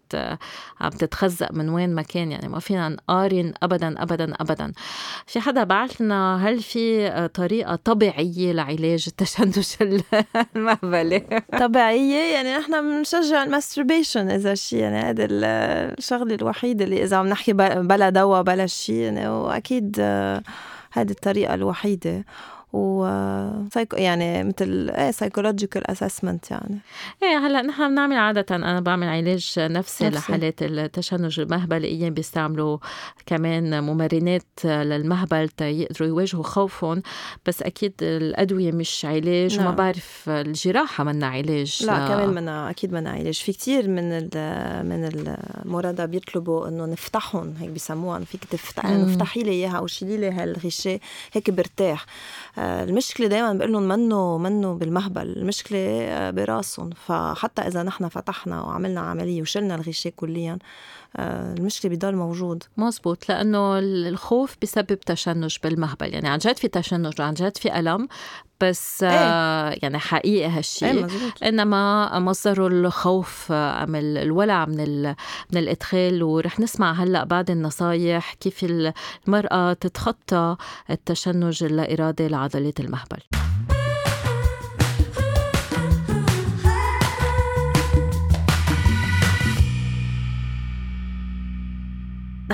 [0.81, 2.49] عم تتخزق من وين ما كان يعني.
[2.49, 4.73] ما فينا نقارن ابدا ابدا ابدا.
[5.27, 9.59] في حدا بعث لنا هل في آه، طريقة طبيعية لعلاج التشنج
[10.57, 15.45] المهبلي؟ طبيعية؟ يعني نحن بنشجع ال masturbation إذا شيء يعني هذا ال-
[15.99, 20.43] الشغلة الوحيدة اللي إذا عم نحكي بلا دواء بلا شيء يعني وأكيد آه،
[20.93, 22.25] هذه الطريقة الوحيدة.
[22.73, 23.05] و
[23.93, 26.79] يعني مثل إيه psychological assessment يعني
[27.23, 30.09] إيه هلأ نحن بنعمل عادة أنا بعمل علاج نفسي, نفسي.
[30.09, 32.79] لحالات التشنج المهبليين بيستعملوا
[33.27, 37.03] كمان ممرنات للمهبل تيقدروا يواجهوا خوفهم
[37.47, 39.75] بس أكيد الأدوية مش علاج وما نعم.
[39.77, 44.29] بعرف الجراحة منا علاج لا كمان منا أكيد منا علاج في كتير من ال
[44.87, 45.05] من
[45.65, 49.05] المرضى بيطلبوا إنه نفتحهم هيك بيسموها فيك تفتح مم.
[49.05, 50.99] افتحي لي إياها أو شيلي لي هالغشاء
[51.33, 52.07] هيك برتاح
[52.59, 56.91] المشكلة دائما بقول لهم منه منه بالمهبل المشكلة آه، براسهم.
[56.91, 60.59] فحتى إذا نحن فتحنا وعملنا عملية وشلنا الغشاء كليا آه،
[61.19, 62.63] المشكلة بضل موجود.
[62.77, 66.15] مزبوط لأنه الخوف بسبب تشنج بالمهبل.
[66.15, 68.09] يعني عن جد في تشنج وعن جد في ألم
[68.61, 70.89] بس آه يعني حقيقي هالشيء.
[70.89, 71.43] إيه مزبوط.
[71.43, 75.03] إنما مصدره الخوف أم ال- الولع من
[75.53, 76.23] من الإدخال.
[76.23, 78.65] ورح نسمع هلأ بعد النصايح كيف
[79.29, 80.57] المرأة تتخطى
[80.91, 83.19] التشنج اللا ارادي لعضلات المهبل.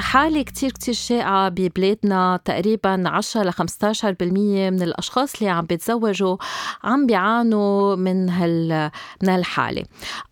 [0.00, 6.36] حالة كتير كتير شائعة ببلادنا تقريبا 10 ل 15% من الأشخاص اللي عم بيتزوجوا
[6.84, 8.90] عم بيعانوا من هال
[9.22, 9.84] من هالحالة.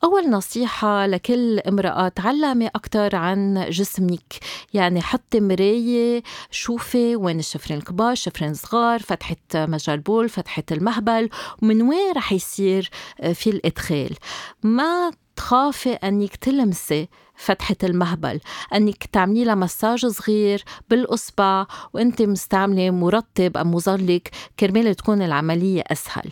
[0.05, 4.35] أول نصيحة لكل امرأة تعلمي أكتر عن جسمك.
[4.75, 11.29] يعني حطي مراية شوفي وين الشفرين الكبار الشفرين الصغار فتحة مجال بول فتحة المهبل
[11.63, 12.91] ومن وين رح يصير
[13.35, 14.17] في الإدخال.
[14.63, 18.41] ما تخافي أنك تلمسي فتحة المهبل.
[18.75, 26.31] أنك تعملي لها مساج صغير بالإصبع وأنت مستعملة مرطب أو مظلك كرمال تكون العملية أسهل.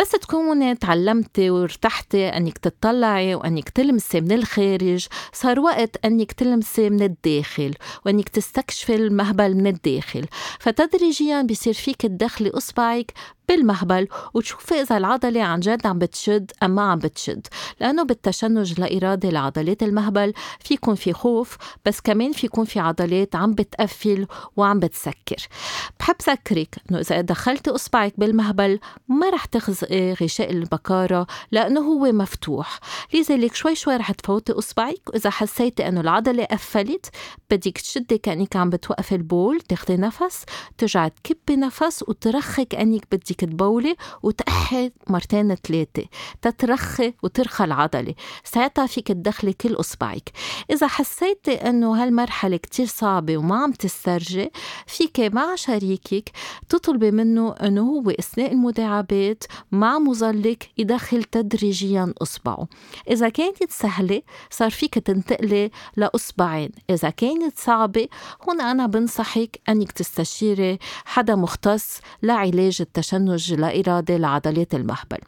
[0.00, 5.06] بس تكوني تعلمتي وارتحتي أنك تطلعي وأنك تلمسي من الخارج.
[5.32, 7.74] صار وقت أنك تلمسي من الداخل
[8.06, 10.26] وأنك تستكشفي المهبل من الداخل.
[10.60, 13.12] فتدريجيا بصير فيك تدخلي إصبعك
[13.48, 17.46] بالمهبل وتشوفي إذا العضلة عن جد عم بتشد أم ما عم بتشد.
[17.80, 21.56] لأنه بالتشنج لا إرادي لعضلات المهبل في يكون في خوف
[21.86, 25.48] بس كمان في يكون في عضلات عم بتقفل وعم بتسكر.
[26.00, 28.78] بحب ذكرك إنه إذا دخلتي إصبعك بالمهبل
[29.08, 32.80] ما رح تخزقي غشاء البكارة لأنه هو مفتوح.
[33.14, 37.10] لذلك شوي شوي رح تفوتي إصبعك وإذا حسيتي إنه العضلة قفلت
[37.50, 40.44] بدك تشدي كأنك عم بتوقفي البول تاخدي نفس
[40.78, 46.04] ترجعي تكبي نفس وترخي كأنك بدك تبولي وتأحي مرتين ثلاثة
[46.42, 48.14] تترخي وترخى العضلة.
[48.44, 50.30] ساعتها فيك تدخلي كل إصبعك.
[50.70, 54.50] إذا حسيتي إنه هالمرحلة كتير صعبة وما عم تسترجي
[54.86, 56.30] فيك مع شريكك
[56.68, 62.68] تطلبي منه إنه هو أثناء المداعبات مع مظلك يدخل تدريجيا إصبعه.
[63.10, 66.70] إذا كانت سهلة صار فيك تنتقلي لإصبعين.
[66.90, 68.08] إذا كانت صعبة
[68.48, 75.18] هون أنا بنصحك أنك تستشيري حدا مختص لعلاج التشنج لا إرادي لعضلات المهبل.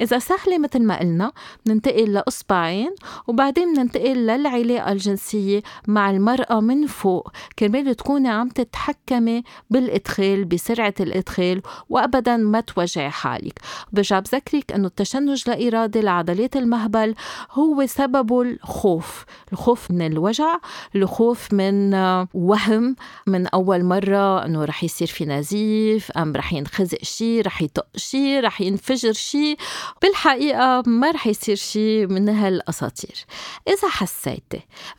[0.00, 1.32] إذا سهلة مثل ما قلنا
[1.66, 2.94] بننتقل لإصبعين
[3.26, 4.26] وبعدين بننتقل
[4.62, 7.30] للعلاقة الجنسية مع المرأة من فوق.
[7.58, 13.58] كرمال تكوني عم تتحكمي بالإدخال بسرعة الإدخال وأبدا ما توجعي حالك.
[13.92, 17.14] برجع بذكرك أنه التشنج لا إرادي لعضلات المهبل
[17.52, 19.24] هو سببه الخوف.
[19.52, 20.58] الخوف من الوجع
[20.96, 21.94] الخوف من
[22.34, 27.86] وهم من أول مرة أنه رح يصير في نزيف أم رح ينخزق شي رح يطق
[27.96, 29.56] شي رح ينفجر شي.
[30.02, 33.24] بالحقيقة ما رح يصير شي من هالأساطير.
[33.68, 34.47] إذا حسيتي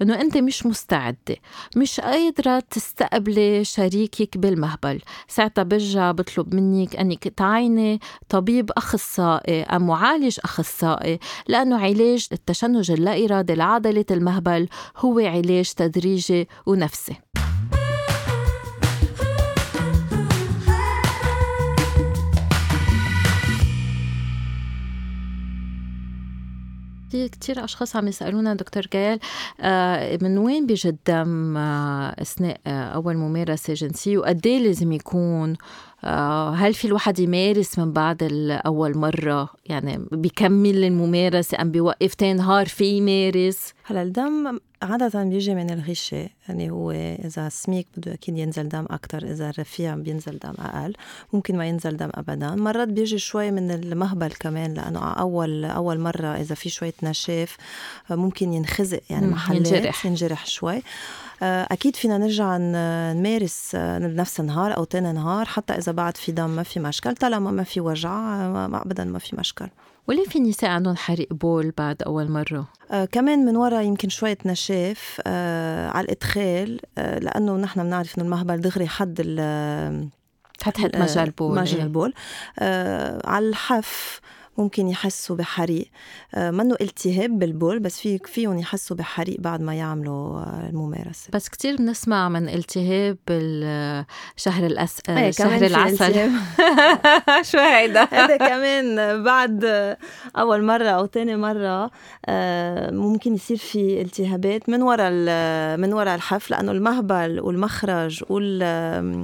[0.02, 1.36] أنه أنت مش مستعدة
[1.76, 5.02] مش قادرة تستقبلي شريكك بالمهبل.
[5.28, 13.26] ساعتها برجع بطلب منك أنك تعيني طبيب أخصائي أو معالج أخصائي لأنه علاج التشنج اللا
[13.26, 17.16] إرادي لعضلة المهبل هو علاج تدريجي ونفسي.
[27.12, 29.19] في كتير أشخاص عم يسألونا دكتور جيال
[29.62, 35.56] آه، من وين بيجي الدم آه، أثناء آه، أول ممارسة جنسية؟ وقد إيه لازم يكون
[36.56, 38.28] هل في الواحد يمارس من بعد
[38.65, 45.56] أول مرة؟ يعني بيكمل الممارسة أم بيوقف تاني نهار في يمارس؟ هلا الدم عادة بيجي
[45.56, 50.54] من الغشاء يعني هو إذا سميك بده أكيد ينزل دم أكتر إذا رفيع بينزل دم
[50.60, 50.93] أقل
[51.34, 52.56] ممكن ما ينزل دم أبدا.
[52.56, 57.58] مرات بيجي شوي من المهبل كمان لأنه أول أول مرة إذا في شوية نشاف
[58.10, 60.82] ممكن ينخزق يعني محلات ينجرح, ينجرح شوي.
[61.41, 66.63] أكيد فينا نرجع نمارس بنفس النهار أو تاني نهار حتى إذا بعد في دم ما
[66.63, 68.12] في مشكل طالما ما في وجع
[68.47, 69.67] ما ابدا ما في مشكل.
[70.10, 74.38] وليه في نساء عندهم حريق بول بعد أول مرة؟ آه كمان من وراء يمكن شوية
[74.45, 79.22] نشاف آه على الإدخال آه لأنه نحن بنعرف إنه المهبل دغري حد
[80.60, 82.13] فتحة مجال البول مجال البول
[82.60, 84.22] آه على الحف
[84.58, 85.86] ممكن يحسوا بحريق.
[86.36, 91.30] آه، منه التهاب بالبول بس في فيهم يحسوا بحريق بعد ما يعملوا آه، الممارسة.
[91.34, 94.98] بس كتير بنسمع من التهاب بالشهر الأس...
[95.10, 96.32] آه، شهر العسل.
[97.52, 99.66] شو هيدا؟ هذا كمان بعد
[100.38, 101.92] أول مرة أو تاني مرة
[102.92, 105.12] ممكن يصير في التهابات من وراء
[105.78, 109.22] من وراء الحف لأنه المهبل والمخرج ومحل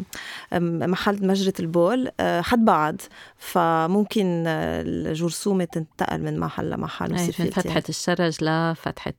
[1.28, 2.96] مجرة البول حد بعض.
[3.38, 4.44] فممكن
[5.26, 9.14] الجرثومة تنتقل من محل لمحل ويصير في فتحة الشرج لفتحة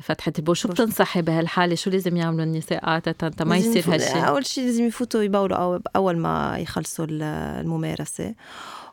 [0.00, 0.56] فتحة البول.
[0.56, 5.22] شو بتنصحي بهالحالة؟ شو لازم يعملوا النساء عادة ما يصير هالشيء أول شيء لازم يفوتوا
[5.22, 8.34] يبولوا أول ما يخلصوا الممارسة.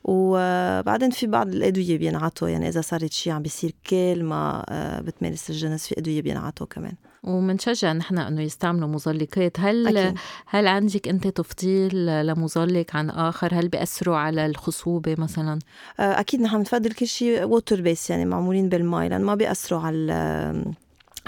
[0.03, 5.49] وبعدين في بعض الأدوية بينعطوا يعني إذا صارت شيء عم بيصير كل ما آه، بتمارس
[5.49, 6.93] الجنس في أدوية بينعطوا كمان.
[7.23, 10.19] ومنشجع نحن إنه يستعملوا مظلقات هل أكيد.
[10.45, 15.59] هل عندك أنت تفضيل لمزلق عن آخر؟ هل بيأثروا على الخصوبة مثلا؟
[15.99, 20.13] آه، أكيد نحن بنفضل كل شيء water based يعني معمولين بالماء لأن ما بيأثروا على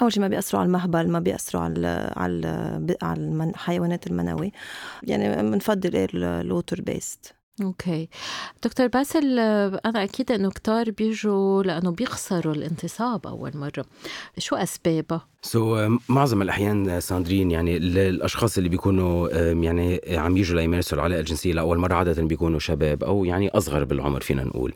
[0.01, 4.51] أول شيء ما بيأثروا على المهبل ما بيأثروا على على على الحيوانات المنوي.
[5.03, 8.09] يعني بنفضل ال water based okay.
[8.63, 13.85] دكتور باسل أنا أكيد إنه كتار بيجوا لأنه بيخسروا الانتصاب أول مرة.
[14.37, 19.29] شو اسبابها so, معظم الأحيان ساندرين يعني الأشخاص اللي بيكونوا
[19.63, 24.21] يعني عم يجوا ليمارسوا العلاقة الجنسية لأول مرة عادة بيكونوا شباب أو يعني أصغر بالعمر
[24.21, 24.73] فينا نقول.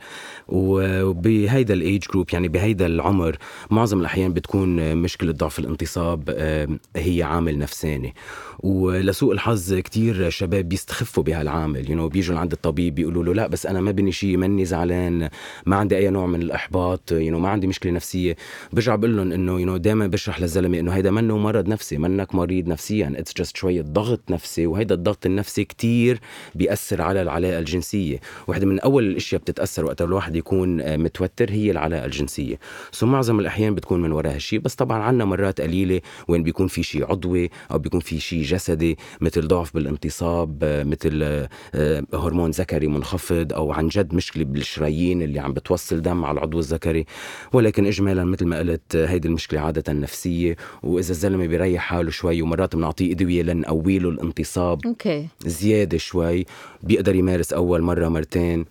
[0.47, 3.38] وبهيدا ال age group يعني بهيدا العمر
[3.71, 6.29] معظم الأحيان بتكون مشكلة ضعف الانتصاب
[6.95, 8.15] هي عامل نفساني.
[8.60, 13.65] ولسوء الحظ كتير شباب بيستخفوا بهالعامل you know, بيجوا لعند الطبيب بيقولوا له لا بس
[13.65, 15.29] أنا ما بني شيء ماني زعلان
[15.65, 18.36] ما عندي أي نوع من الإحباط you know, ما عندي مشكلة نفسية.
[18.73, 22.35] برجع بقول لهم إنه you know, دائما بشرح للزلمه إنه هيدا منه مرض نفسي منك
[22.35, 23.13] مريض نفسيا.
[23.15, 26.19] it's just شوية ضغط نفسي وهيدا الضغط النفسي كتير
[26.55, 28.19] بيأثر على العلاقة الجنسية.
[28.47, 32.59] وحدة من أول الأشياء بتتأثر وقت الواحد يكون متوتر هي العلاقة الجنسية.
[32.91, 36.83] so معظم الأحيان بتكون من وراء هالشيء بس طبعا عنا مرات قليلة وين بيكون في
[36.83, 41.47] شيء عضوي أو بيكون في شيء جسدي مثل ضعف بالانتصاب مثل
[42.13, 47.05] هرمون ذكري منخفض أو عن جد مشكلة بالشرايين اللي عم بتوصل دم على العضو الذكري.
[47.53, 50.48] ولكن اجمالا مثل ما قلت هيدي المشكلة عادة نفسية.
[50.83, 55.27] وإذا الزلمة بيريح حاله شوي ومرات بنعطيه إدوية لنقوي له الانتصاب okay.
[55.45, 56.45] زيادة شوي
[56.83, 58.65] بيقدر يمارس أول مرة مرتين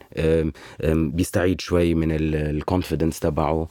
[0.84, 3.68] بيستعيد شوي من ال confidence تبعه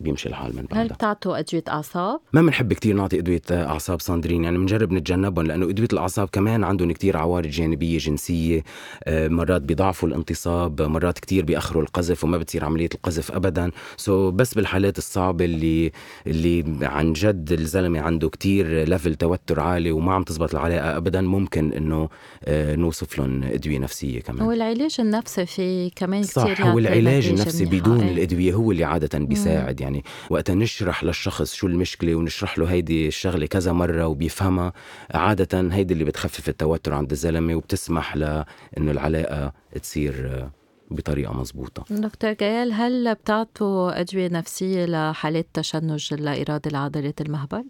[0.00, 0.82] بيمشي الحال من بعدها.
[0.82, 5.70] هل بتعطوا ادويه أعصاب؟ ما بنحب كتير نعطي أدوية أعصاب ساندرين يعني بنجرب نتجنبهم لأنه
[5.70, 8.62] أدوية الأعصاب كمان عندهم كتير عوارض جانبية جنسية
[9.08, 13.70] مرات بيضعفوا الانتصاب مرات كتير بيأخروا القذف وما بتصير عملية القذف ابدا.
[13.96, 15.92] so بس بالحالات الصعبة اللي
[16.26, 21.72] اللي عن جد الزلمة عنده كتير level توتر عالي وما عم تزبط العلاقة ابدا ممكن
[21.72, 22.08] إنه
[22.48, 24.46] نوصف لهم أدوية نفسية كمان.
[24.46, 29.80] والعلاج النفسي في كمان كتير صح هو العلاج النفسي بدون الأدوية هو اللي عادة بيساعد
[29.80, 34.72] يعني يعني وقت نشرح للشخص شو المشكلة ونشرح له هيدي الشغلة كذا مرة وبيفهمها
[35.14, 38.44] عادة هيدي اللي بتخفف التوتر عند الزلمة وبتسمح له
[38.78, 40.48] إنه العلاقة تصير
[40.90, 47.64] بطريقة مزبوطه دكتور جيال هل بتعطوا أدوية نفسية لحالات تشنج لا ارادي لعضله المهبل؟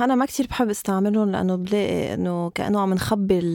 [0.00, 3.52] أنا ما كتير بحب استعملهم لأنه بلاقي إنه كأنه عم نخبي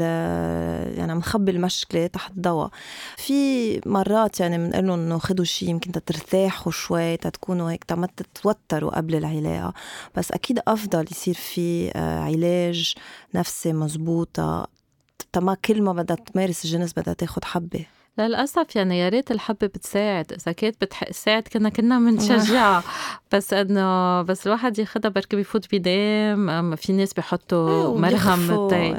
[0.98, 2.70] يعني عم نخبي المشكلة تحت دواء
[3.18, 8.98] في مرات يعني بنقول لهم إنه خذوا شيء يمكن ترتاحوا شوي تكونوا هيك ما تتوتروا
[8.98, 9.74] قبل العلاقة.
[10.16, 12.94] بس أكيد أفضل يصير في علاج
[13.36, 14.68] نفسي مزبوطة.
[15.34, 17.86] تما كل ما بدها تمارس الجنس بدها تاخد حبة.
[18.17, 22.84] للأسف يعني يا ريت الحبة بتساعد إذا كانت بتساعد كنا كنا بنشجعها
[23.34, 28.95] بس إنه بس الواحد ياخدها بركي بيفوت بينام في ناس بيحطوا مرهم تي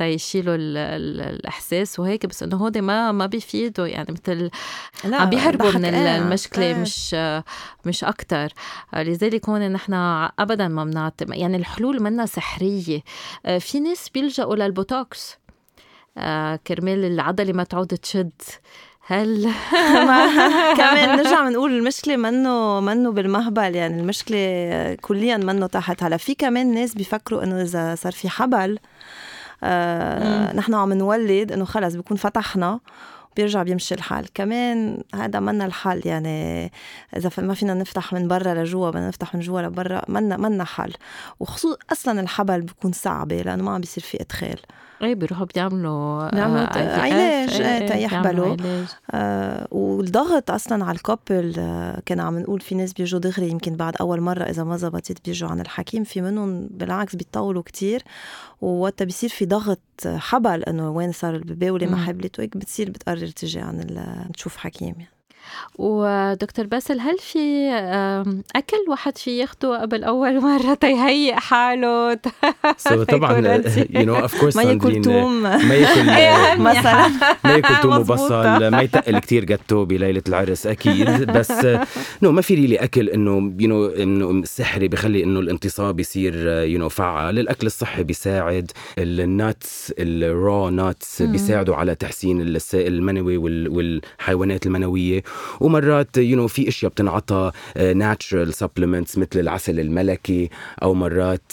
[0.00, 2.26] تيشيلوا الإحساس وهيك.
[2.26, 4.50] بس إنه هودي ما ما بيفيدوا يعني مثل
[5.04, 6.74] عم بيهربوا من المشكلة إيه.
[6.74, 7.16] مش
[7.84, 8.52] مش أكتر.
[8.96, 9.94] لذلك هون نحن
[10.38, 13.02] أبدا ما بنعطي يعني الحلول منا سحرية.
[13.58, 15.32] في ناس بيلجأوا للبوتوكس.
[15.32, 15.39] آه
[16.66, 18.30] كرمال العضلة ما تعود تشد.
[19.06, 19.52] هل
[20.78, 26.02] كمان نرجع بنقول المشكلة منه منه بالمهبل يعني المشكلة كليا منه تحت.
[26.02, 28.78] هلا في كمان ناس بيفكروا إنه إذا صار في حبل
[29.62, 32.80] آه نحن عم نولد إنه خلص بيكون فتحنا
[33.36, 34.32] بيرجع بيمشي الحال.
[34.34, 36.72] كمان هذا منا الحل يعني
[37.16, 40.92] إذا ما فينا نفتح من برا لجوا بدنا نفتح من جوا لبرا منا منا حل.
[41.40, 44.58] وخصوصا أصلا الحبل بيكون صعبه لأنه ما عم بيصير في إدخال.
[45.02, 48.56] إيه بيروحوا بيعملوا بيعملوا آه علاج إيه تيحبلوا.
[49.10, 53.96] آه والضغط أصلا على الكوبل آه كان عم نقول في ناس بيجوا دغري يمكن بعد
[53.96, 58.02] أول مرة إذا ما زبطت بيجوا عن الحكيم في منهم بالعكس بيطولوا كتير
[58.60, 62.90] ووقتها بيصير في ضغط حبل إنه وين صار ال baby وليه ما حبلت وهيك بتصير
[62.90, 65.19] بتقرر تجي عن تشوف حكيم يعني.
[65.78, 67.70] ودكتور باسل هل في
[68.56, 72.14] أكل واحد في ياخده قبل أول مرة تيهيئ حاله
[72.88, 75.42] so طبعا you know of course ما ياكل توم.
[75.42, 77.08] ما ياكل مثلا
[77.44, 78.70] ما ياكل توم وبصل.
[78.70, 81.10] ما يتقل كثير جاتو بليلة العرس أكيد.
[81.32, 81.52] بس
[82.22, 86.78] no ما في really أكل إنه you know إنه سحري بخلي إنه الانتصاب يصير you
[86.78, 87.38] know فعال.
[87.38, 88.70] الأكل الصحي بيساعد.
[88.98, 95.22] ال nuts ال raw nuts بيساعدوا على تحسين السائل المنوي والحيوانات المنوية.
[95.60, 100.50] ومرات you know, في أشياء بتنعطى natural supplements مثل العسل الملكي
[100.82, 101.52] أو مرات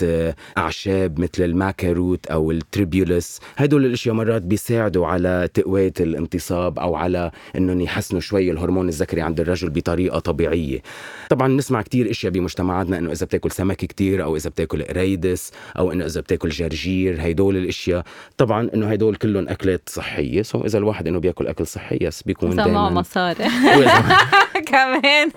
[0.57, 3.39] أعشاب مثل ال maca root أو ال tribulus.
[3.57, 9.39] هدول الأشياء مرات بيساعدوا على تقوية الانتصاب أو على إنهم يحسنوا شوي الهرمون الذكري عند
[9.39, 10.81] الرجل بطريقة طبيعية.
[11.29, 15.91] طبعا نسمع كتير أشياء بمجتمعاتنا إنه إذا بتاكل سمك كتير أو إذا بتاكل قريدس أو
[15.91, 18.03] إنه إذا بتاكل جرجير هدول الأشياء.
[18.37, 20.41] طبعا إنه هدول كلهم أكلات صحية.
[20.41, 23.45] so إذا الواحد إنه بياكل أكل صحي yes بيكون دائما مصاري.
[24.71, 25.31] كمان.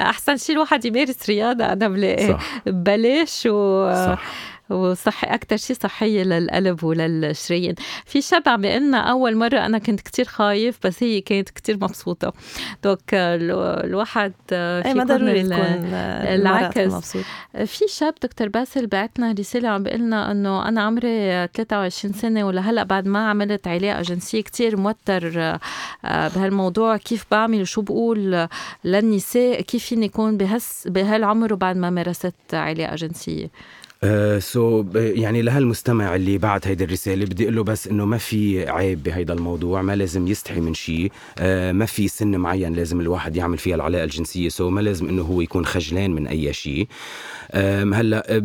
[0.00, 4.22] أحسن شيء الواحد يمارس رياضة أنا بلاقي ببلاش و صح.
[4.70, 7.74] وصحي أكثر شيء صحيه للقلب وللشرايين
[8.06, 12.32] في شاب عم بيقلنا أول مرة أنا كنت كتير خايف بس هي كانت كتير مبسوطة.
[12.84, 15.58] donc الواحد أي ما ضروري تكون
[16.34, 17.16] العكس.
[17.66, 23.06] في شاب دكتور باسل بعتنا رسالة عم بيقلنا إنه أنا عمري 23 سنة ولهلأ بعد
[23.06, 25.32] ما عملت علاقة جنسيه كتير موتر
[26.04, 28.48] آه، بهالموضوع كيف بعمل وشو بقول
[28.84, 33.50] للنساء كيف فيني يكون بهس بهالعمر وبعد ما مارست علاقة جنسيه
[34.38, 38.18] so uh, so, يعني لهالمستمع اللي بعت هيدي الرسالة بدي أقول له بس إنه ما
[38.18, 41.42] في عيب بهيدا الموضوع ما لازم يستحي من شيء uh,
[41.72, 45.40] ما في سن معين لازم الواحد يعمل فيها العلاقة الجنسية so ما لازم إنه هو
[45.40, 46.88] يكون خجلان من أي شيء
[47.94, 48.44] هلأ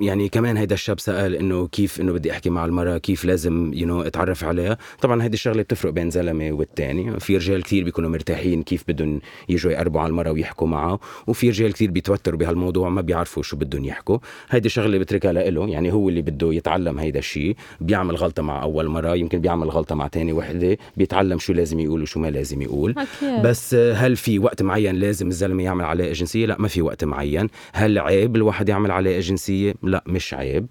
[0.00, 3.86] يعني كمان هيدا الشاب سأل إنه كيف إنه بدي أحكي مع المرأة كيف لازم you
[3.86, 4.78] know أتعرف عليها.
[5.00, 7.20] طبعا هيدي الشغلة بتفرق بين زلمة والتاني.
[7.20, 11.72] في رجال كثير بيكونوا مرتاحين كيف بدهم يجوا يقربوا على المرأة ويحكوا معها وفي رجال
[11.72, 14.18] كثير بيتوتروا بهالموضوع ما بيعرفوا شو بدهم يحكوا.
[14.50, 18.62] هيدي شغلة اللي بتركها له يعني هو اللي بده يتعلم هيدا الشيء بيعمل غلطة مع
[18.62, 22.62] أول مرة يمكن بيعمل غلطة مع تاني وحدة بيتعلم شو لازم يقول وشو ما لازم
[22.62, 22.94] يقول.
[22.98, 23.42] أكيد.
[23.42, 27.48] بس هل في وقت معين لازم الزلمة يعمل علاقه جنسيه لا ما في وقت معين.
[27.72, 30.66] هل عيب الواحد يعمل علاقه جنسيه لا مش عيب.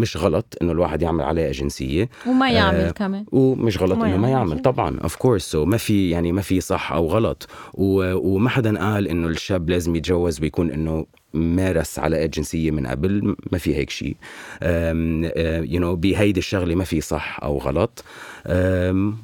[0.00, 4.28] مش غلط إنه الواحد يعمل علاقه جنسيه وما يعمل آه كمان ومش غلط إنه ما
[4.28, 7.48] يعمل طبعا of course ما في يعني ما في صح أو غلط.
[7.74, 13.58] وما حدا قال إنه الشاب لازم يتجوز ويكون إنه مارس علاقات جنسيه من قبل ما
[13.58, 14.16] في هيك شيء.
[15.72, 18.04] you know بهيدي الشغلة ما في صح أو غلط.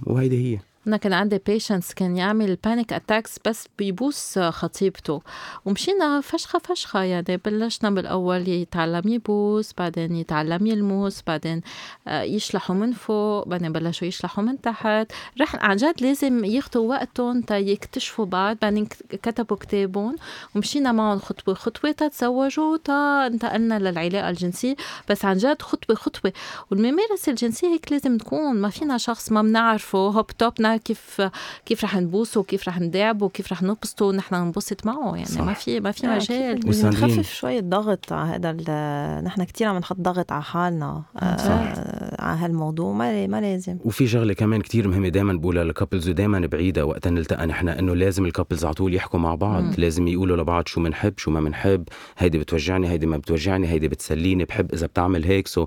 [0.06, 0.58] وهيدي هي.
[0.86, 5.22] أنا كان عندي patient كان يعمل panic attacks بس بيبوس خطيبته.
[5.64, 11.60] ومشينا فشخة فشخة يعني بلشنا بالأول يتعلم يبوس بعدين يتعلم يلمس بعدين
[12.08, 15.12] آه، يشلحوا من فوق بعدين بلشوا يشلحوا من تحت.
[15.40, 20.16] رح عن جد لازم ياخذوا وقتهم تا يكتشفوا بعض بعدين كتبوا كتابهم.
[20.56, 24.76] ومشينا معهم خطوة خطوة تتزوجوا تا انتقلنا للعلاقة الجنسية.
[25.10, 26.32] بس عن جد خطوة خطوة.
[26.70, 28.56] والممارسة الجنسية هيك لازم تكون.
[28.56, 31.22] ما فينا شخص ما بنعرفه هوب توب كيف
[31.66, 35.12] كيف رح نبوسه وكيف رح نداعبه وكيف رح نبسطه ونحن ننبسط معه.
[35.14, 35.40] يعني صح.
[35.40, 36.60] ما في ما في مجال.
[36.66, 41.02] نخفف شوي الضغط على هذا نحن كثير عم نحط ضغط على حالنا.
[41.16, 43.78] آه على هالموضوع ما ما لازم.
[43.84, 47.94] وفي شغلة كمان كثير مهمة دائما بقولها لل couples ودائما بعيدها وقت نلتقى نحن إنه
[47.94, 49.74] لازم ال couples على طول يحكوا مع بعض مم.
[49.78, 51.84] لازم يقولوا لبعض شو بنحب شو ما بنحب
[52.18, 55.48] هيدي بتوجعني هيدي ما بتوجعني هيدي بتسليني بحب إذا بتعمل هيك.
[55.48, 55.66] so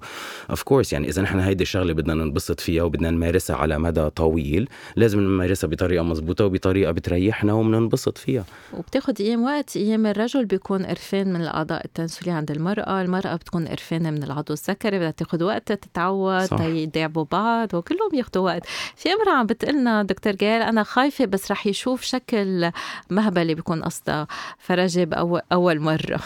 [0.49, 4.69] of course يعني إذا نحن هيدي الشغلة بدنا ننبسط فيها وبدنا نمارسها على مدى طويل
[4.95, 8.43] لازم نمارسها بطريقة مزبوطه وبطريقة بتريحنا وبننبسط فيها.
[8.73, 14.11] وبتاخد أيام وقت أيام الرجل بيكون قرفان من الأعضاء التناسليه عند المرأة المرأة بتكون قرفانة
[14.11, 16.44] من العضو الذكري بدها تاخد وقت تتعود.
[16.51, 18.65] يداعبوا بعض وكلهم ياخذوا وقت.
[18.95, 22.71] في أمرأة عم بتقلنا دكتور جيل أنا خايفة بس رح يشوف شكل
[23.09, 24.27] مهبله بيكون قصدها.
[24.59, 26.19] فرجي باول أول مرة.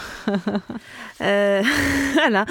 [1.22, 1.64] آه،
[2.28, 2.46] لا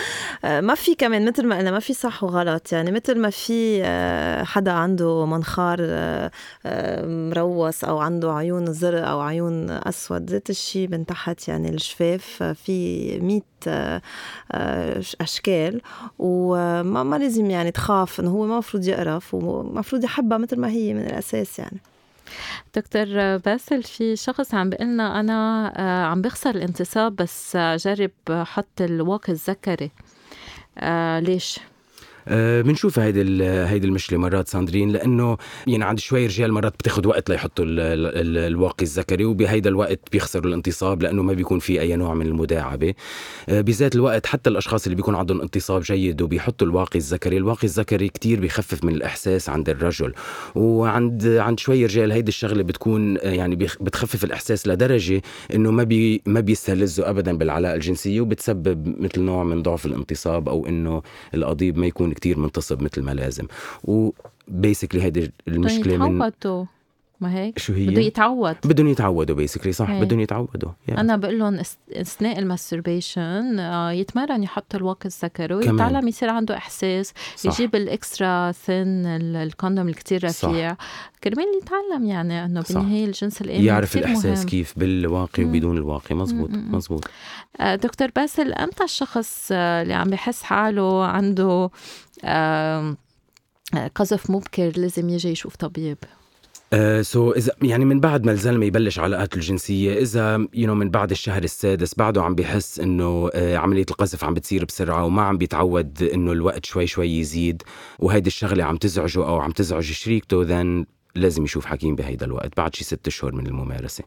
[0.46, 2.72] آه، ما في كمان مثل ما قلنا ما في صح وغلط.
[2.72, 5.80] يعني مثل ما في آه، حدا عنده منخار
[7.06, 13.20] مروس أو عنده عيون زرق أو عيون أسود ذات الشيء من تحت يعني الشفاف في
[13.20, 13.42] 100
[15.22, 15.82] أشكال.
[16.20, 20.94] وما ما لازم يعني تخاف إنه هو ما المفروض يقرف ومفروض يحبها مثل ما هي
[20.94, 21.78] من الأساس يعني
[22.76, 29.34] دكتور باسل في شخص عم بيقلنا أنا آه، عم بخسر الانتصاب بس جرب حط الواقي
[29.34, 29.92] الذكري
[30.78, 31.60] آه، ليش؟
[32.30, 37.66] بنشوف هيدي هيدي المشكلة مرات ساندرين لأنه يعني عند شوي رجال مرات بتاخذ وقت ليحطوا
[37.68, 42.94] الواقي الذكري وبهيدا الوقت بيخسروا الانتصاب لأنه ما بيكون في أي نوع من المداعبة.
[43.50, 48.10] آه، بذات الوقت حتى الأشخاص اللي بيكون عندهم انتصاب جيد وبيحطوا الواقي الذكري الواقي الذكري
[48.10, 50.14] كتير بيخفف من الإحساس عند الرجل.
[50.56, 55.22] وعند عند شوي رجال هيدي الشغلة بتكون آه، يعني بتخفف الإحساس لدرجة
[55.54, 60.68] إنه ما بي ما بيستلذوا ابدا بالعلاقة الجنسية وبتسبب مثل نوع من ضعف الانتصاب أو
[60.68, 61.02] إنه
[61.34, 63.48] القضيب ما يكون كتير منتصب مثل ما لازم.
[63.84, 66.32] وبيسكلي هيدي المشكلة من
[67.22, 68.56] ما هيك؟ شو هي؟ بده يتعود.
[68.66, 71.02] بدهم يتعودوا basically صح بدهم يتعودوا يعني.
[71.02, 71.62] أنا بقول لهم
[71.94, 77.54] أثناء ال masturbation آه، يتمرن يحط الواقي الذكري ويتعلم يصير عنده إحساس صح.
[77.54, 79.06] يجيب ال extra thin
[79.36, 80.78] ال condom الكتير رفيع.
[81.24, 84.48] كرمال يتعلم يعني إنه بالنهاية الجنس الامن يعرف الإحساس مهم.
[84.48, 86.16] كيف بالواقي وبدون الواقي.
[86.16, 86.76] مزبوط مم.
[86.76, 87.08] مزبوط
[87.60, 91.70] آه، دكتور باسل إمتى الشخص آه، اللي عم بحس حاله عنده
[93.96, 95.98] قذف مبكر لازم يجي يشوف طبيب.
[97.02, 100.70] so uh, so اذا يعني من بعد ما الزلمة يبلش علاقاته الجنسية إذا you you
[100.70, 105.06] know من بعد الشهر السادس بعده عم بيحس إنه uh, عملية القذف عم بتصير بسرعة
[105.06, 107.64] وما عم بيتعود إنه الوقت شوي شوي يزيد
[108.00, 112.76] وهيدي الشغلة عم تزعجه أو عم تزعج شريكته then لازم يشوف حكيم بهيدا الوقت بعد
[112.76, 114.04] شي ست أشهر من الممارسة.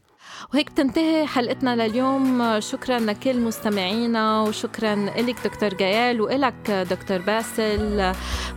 [0.55, 2.61] وهيك بتنتهي حلقتنا لليوم.
[2.61, 8.13] شكرا لكل مستمعينا وشكرا لك دكتور جيال وإلك دكتور باسل.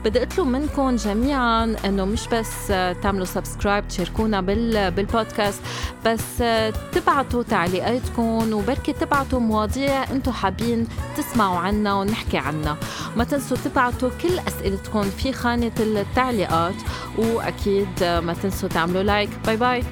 [0.06, 2.68] بدي أطلب منكم جميعا إنه مش بس
[3.04, 5.62] تعملوا subscribe تشاركونا بال بالبودكاست
[6.06, 6.44] بس
[6.92, 12.78] تبعتوا تعليقاتكم وبركي تبعتوا مواضيع أنتم حابين تسمعوا عنا ونحكي عنها
[13.16, 16.76] ما تنسوا تبعتوا كل أسئلتكم في خانة التعليقات
[17.18, 19.30] وأكيد ما تنسوا تعملوا like.
[19.46, 19.84] bye bye.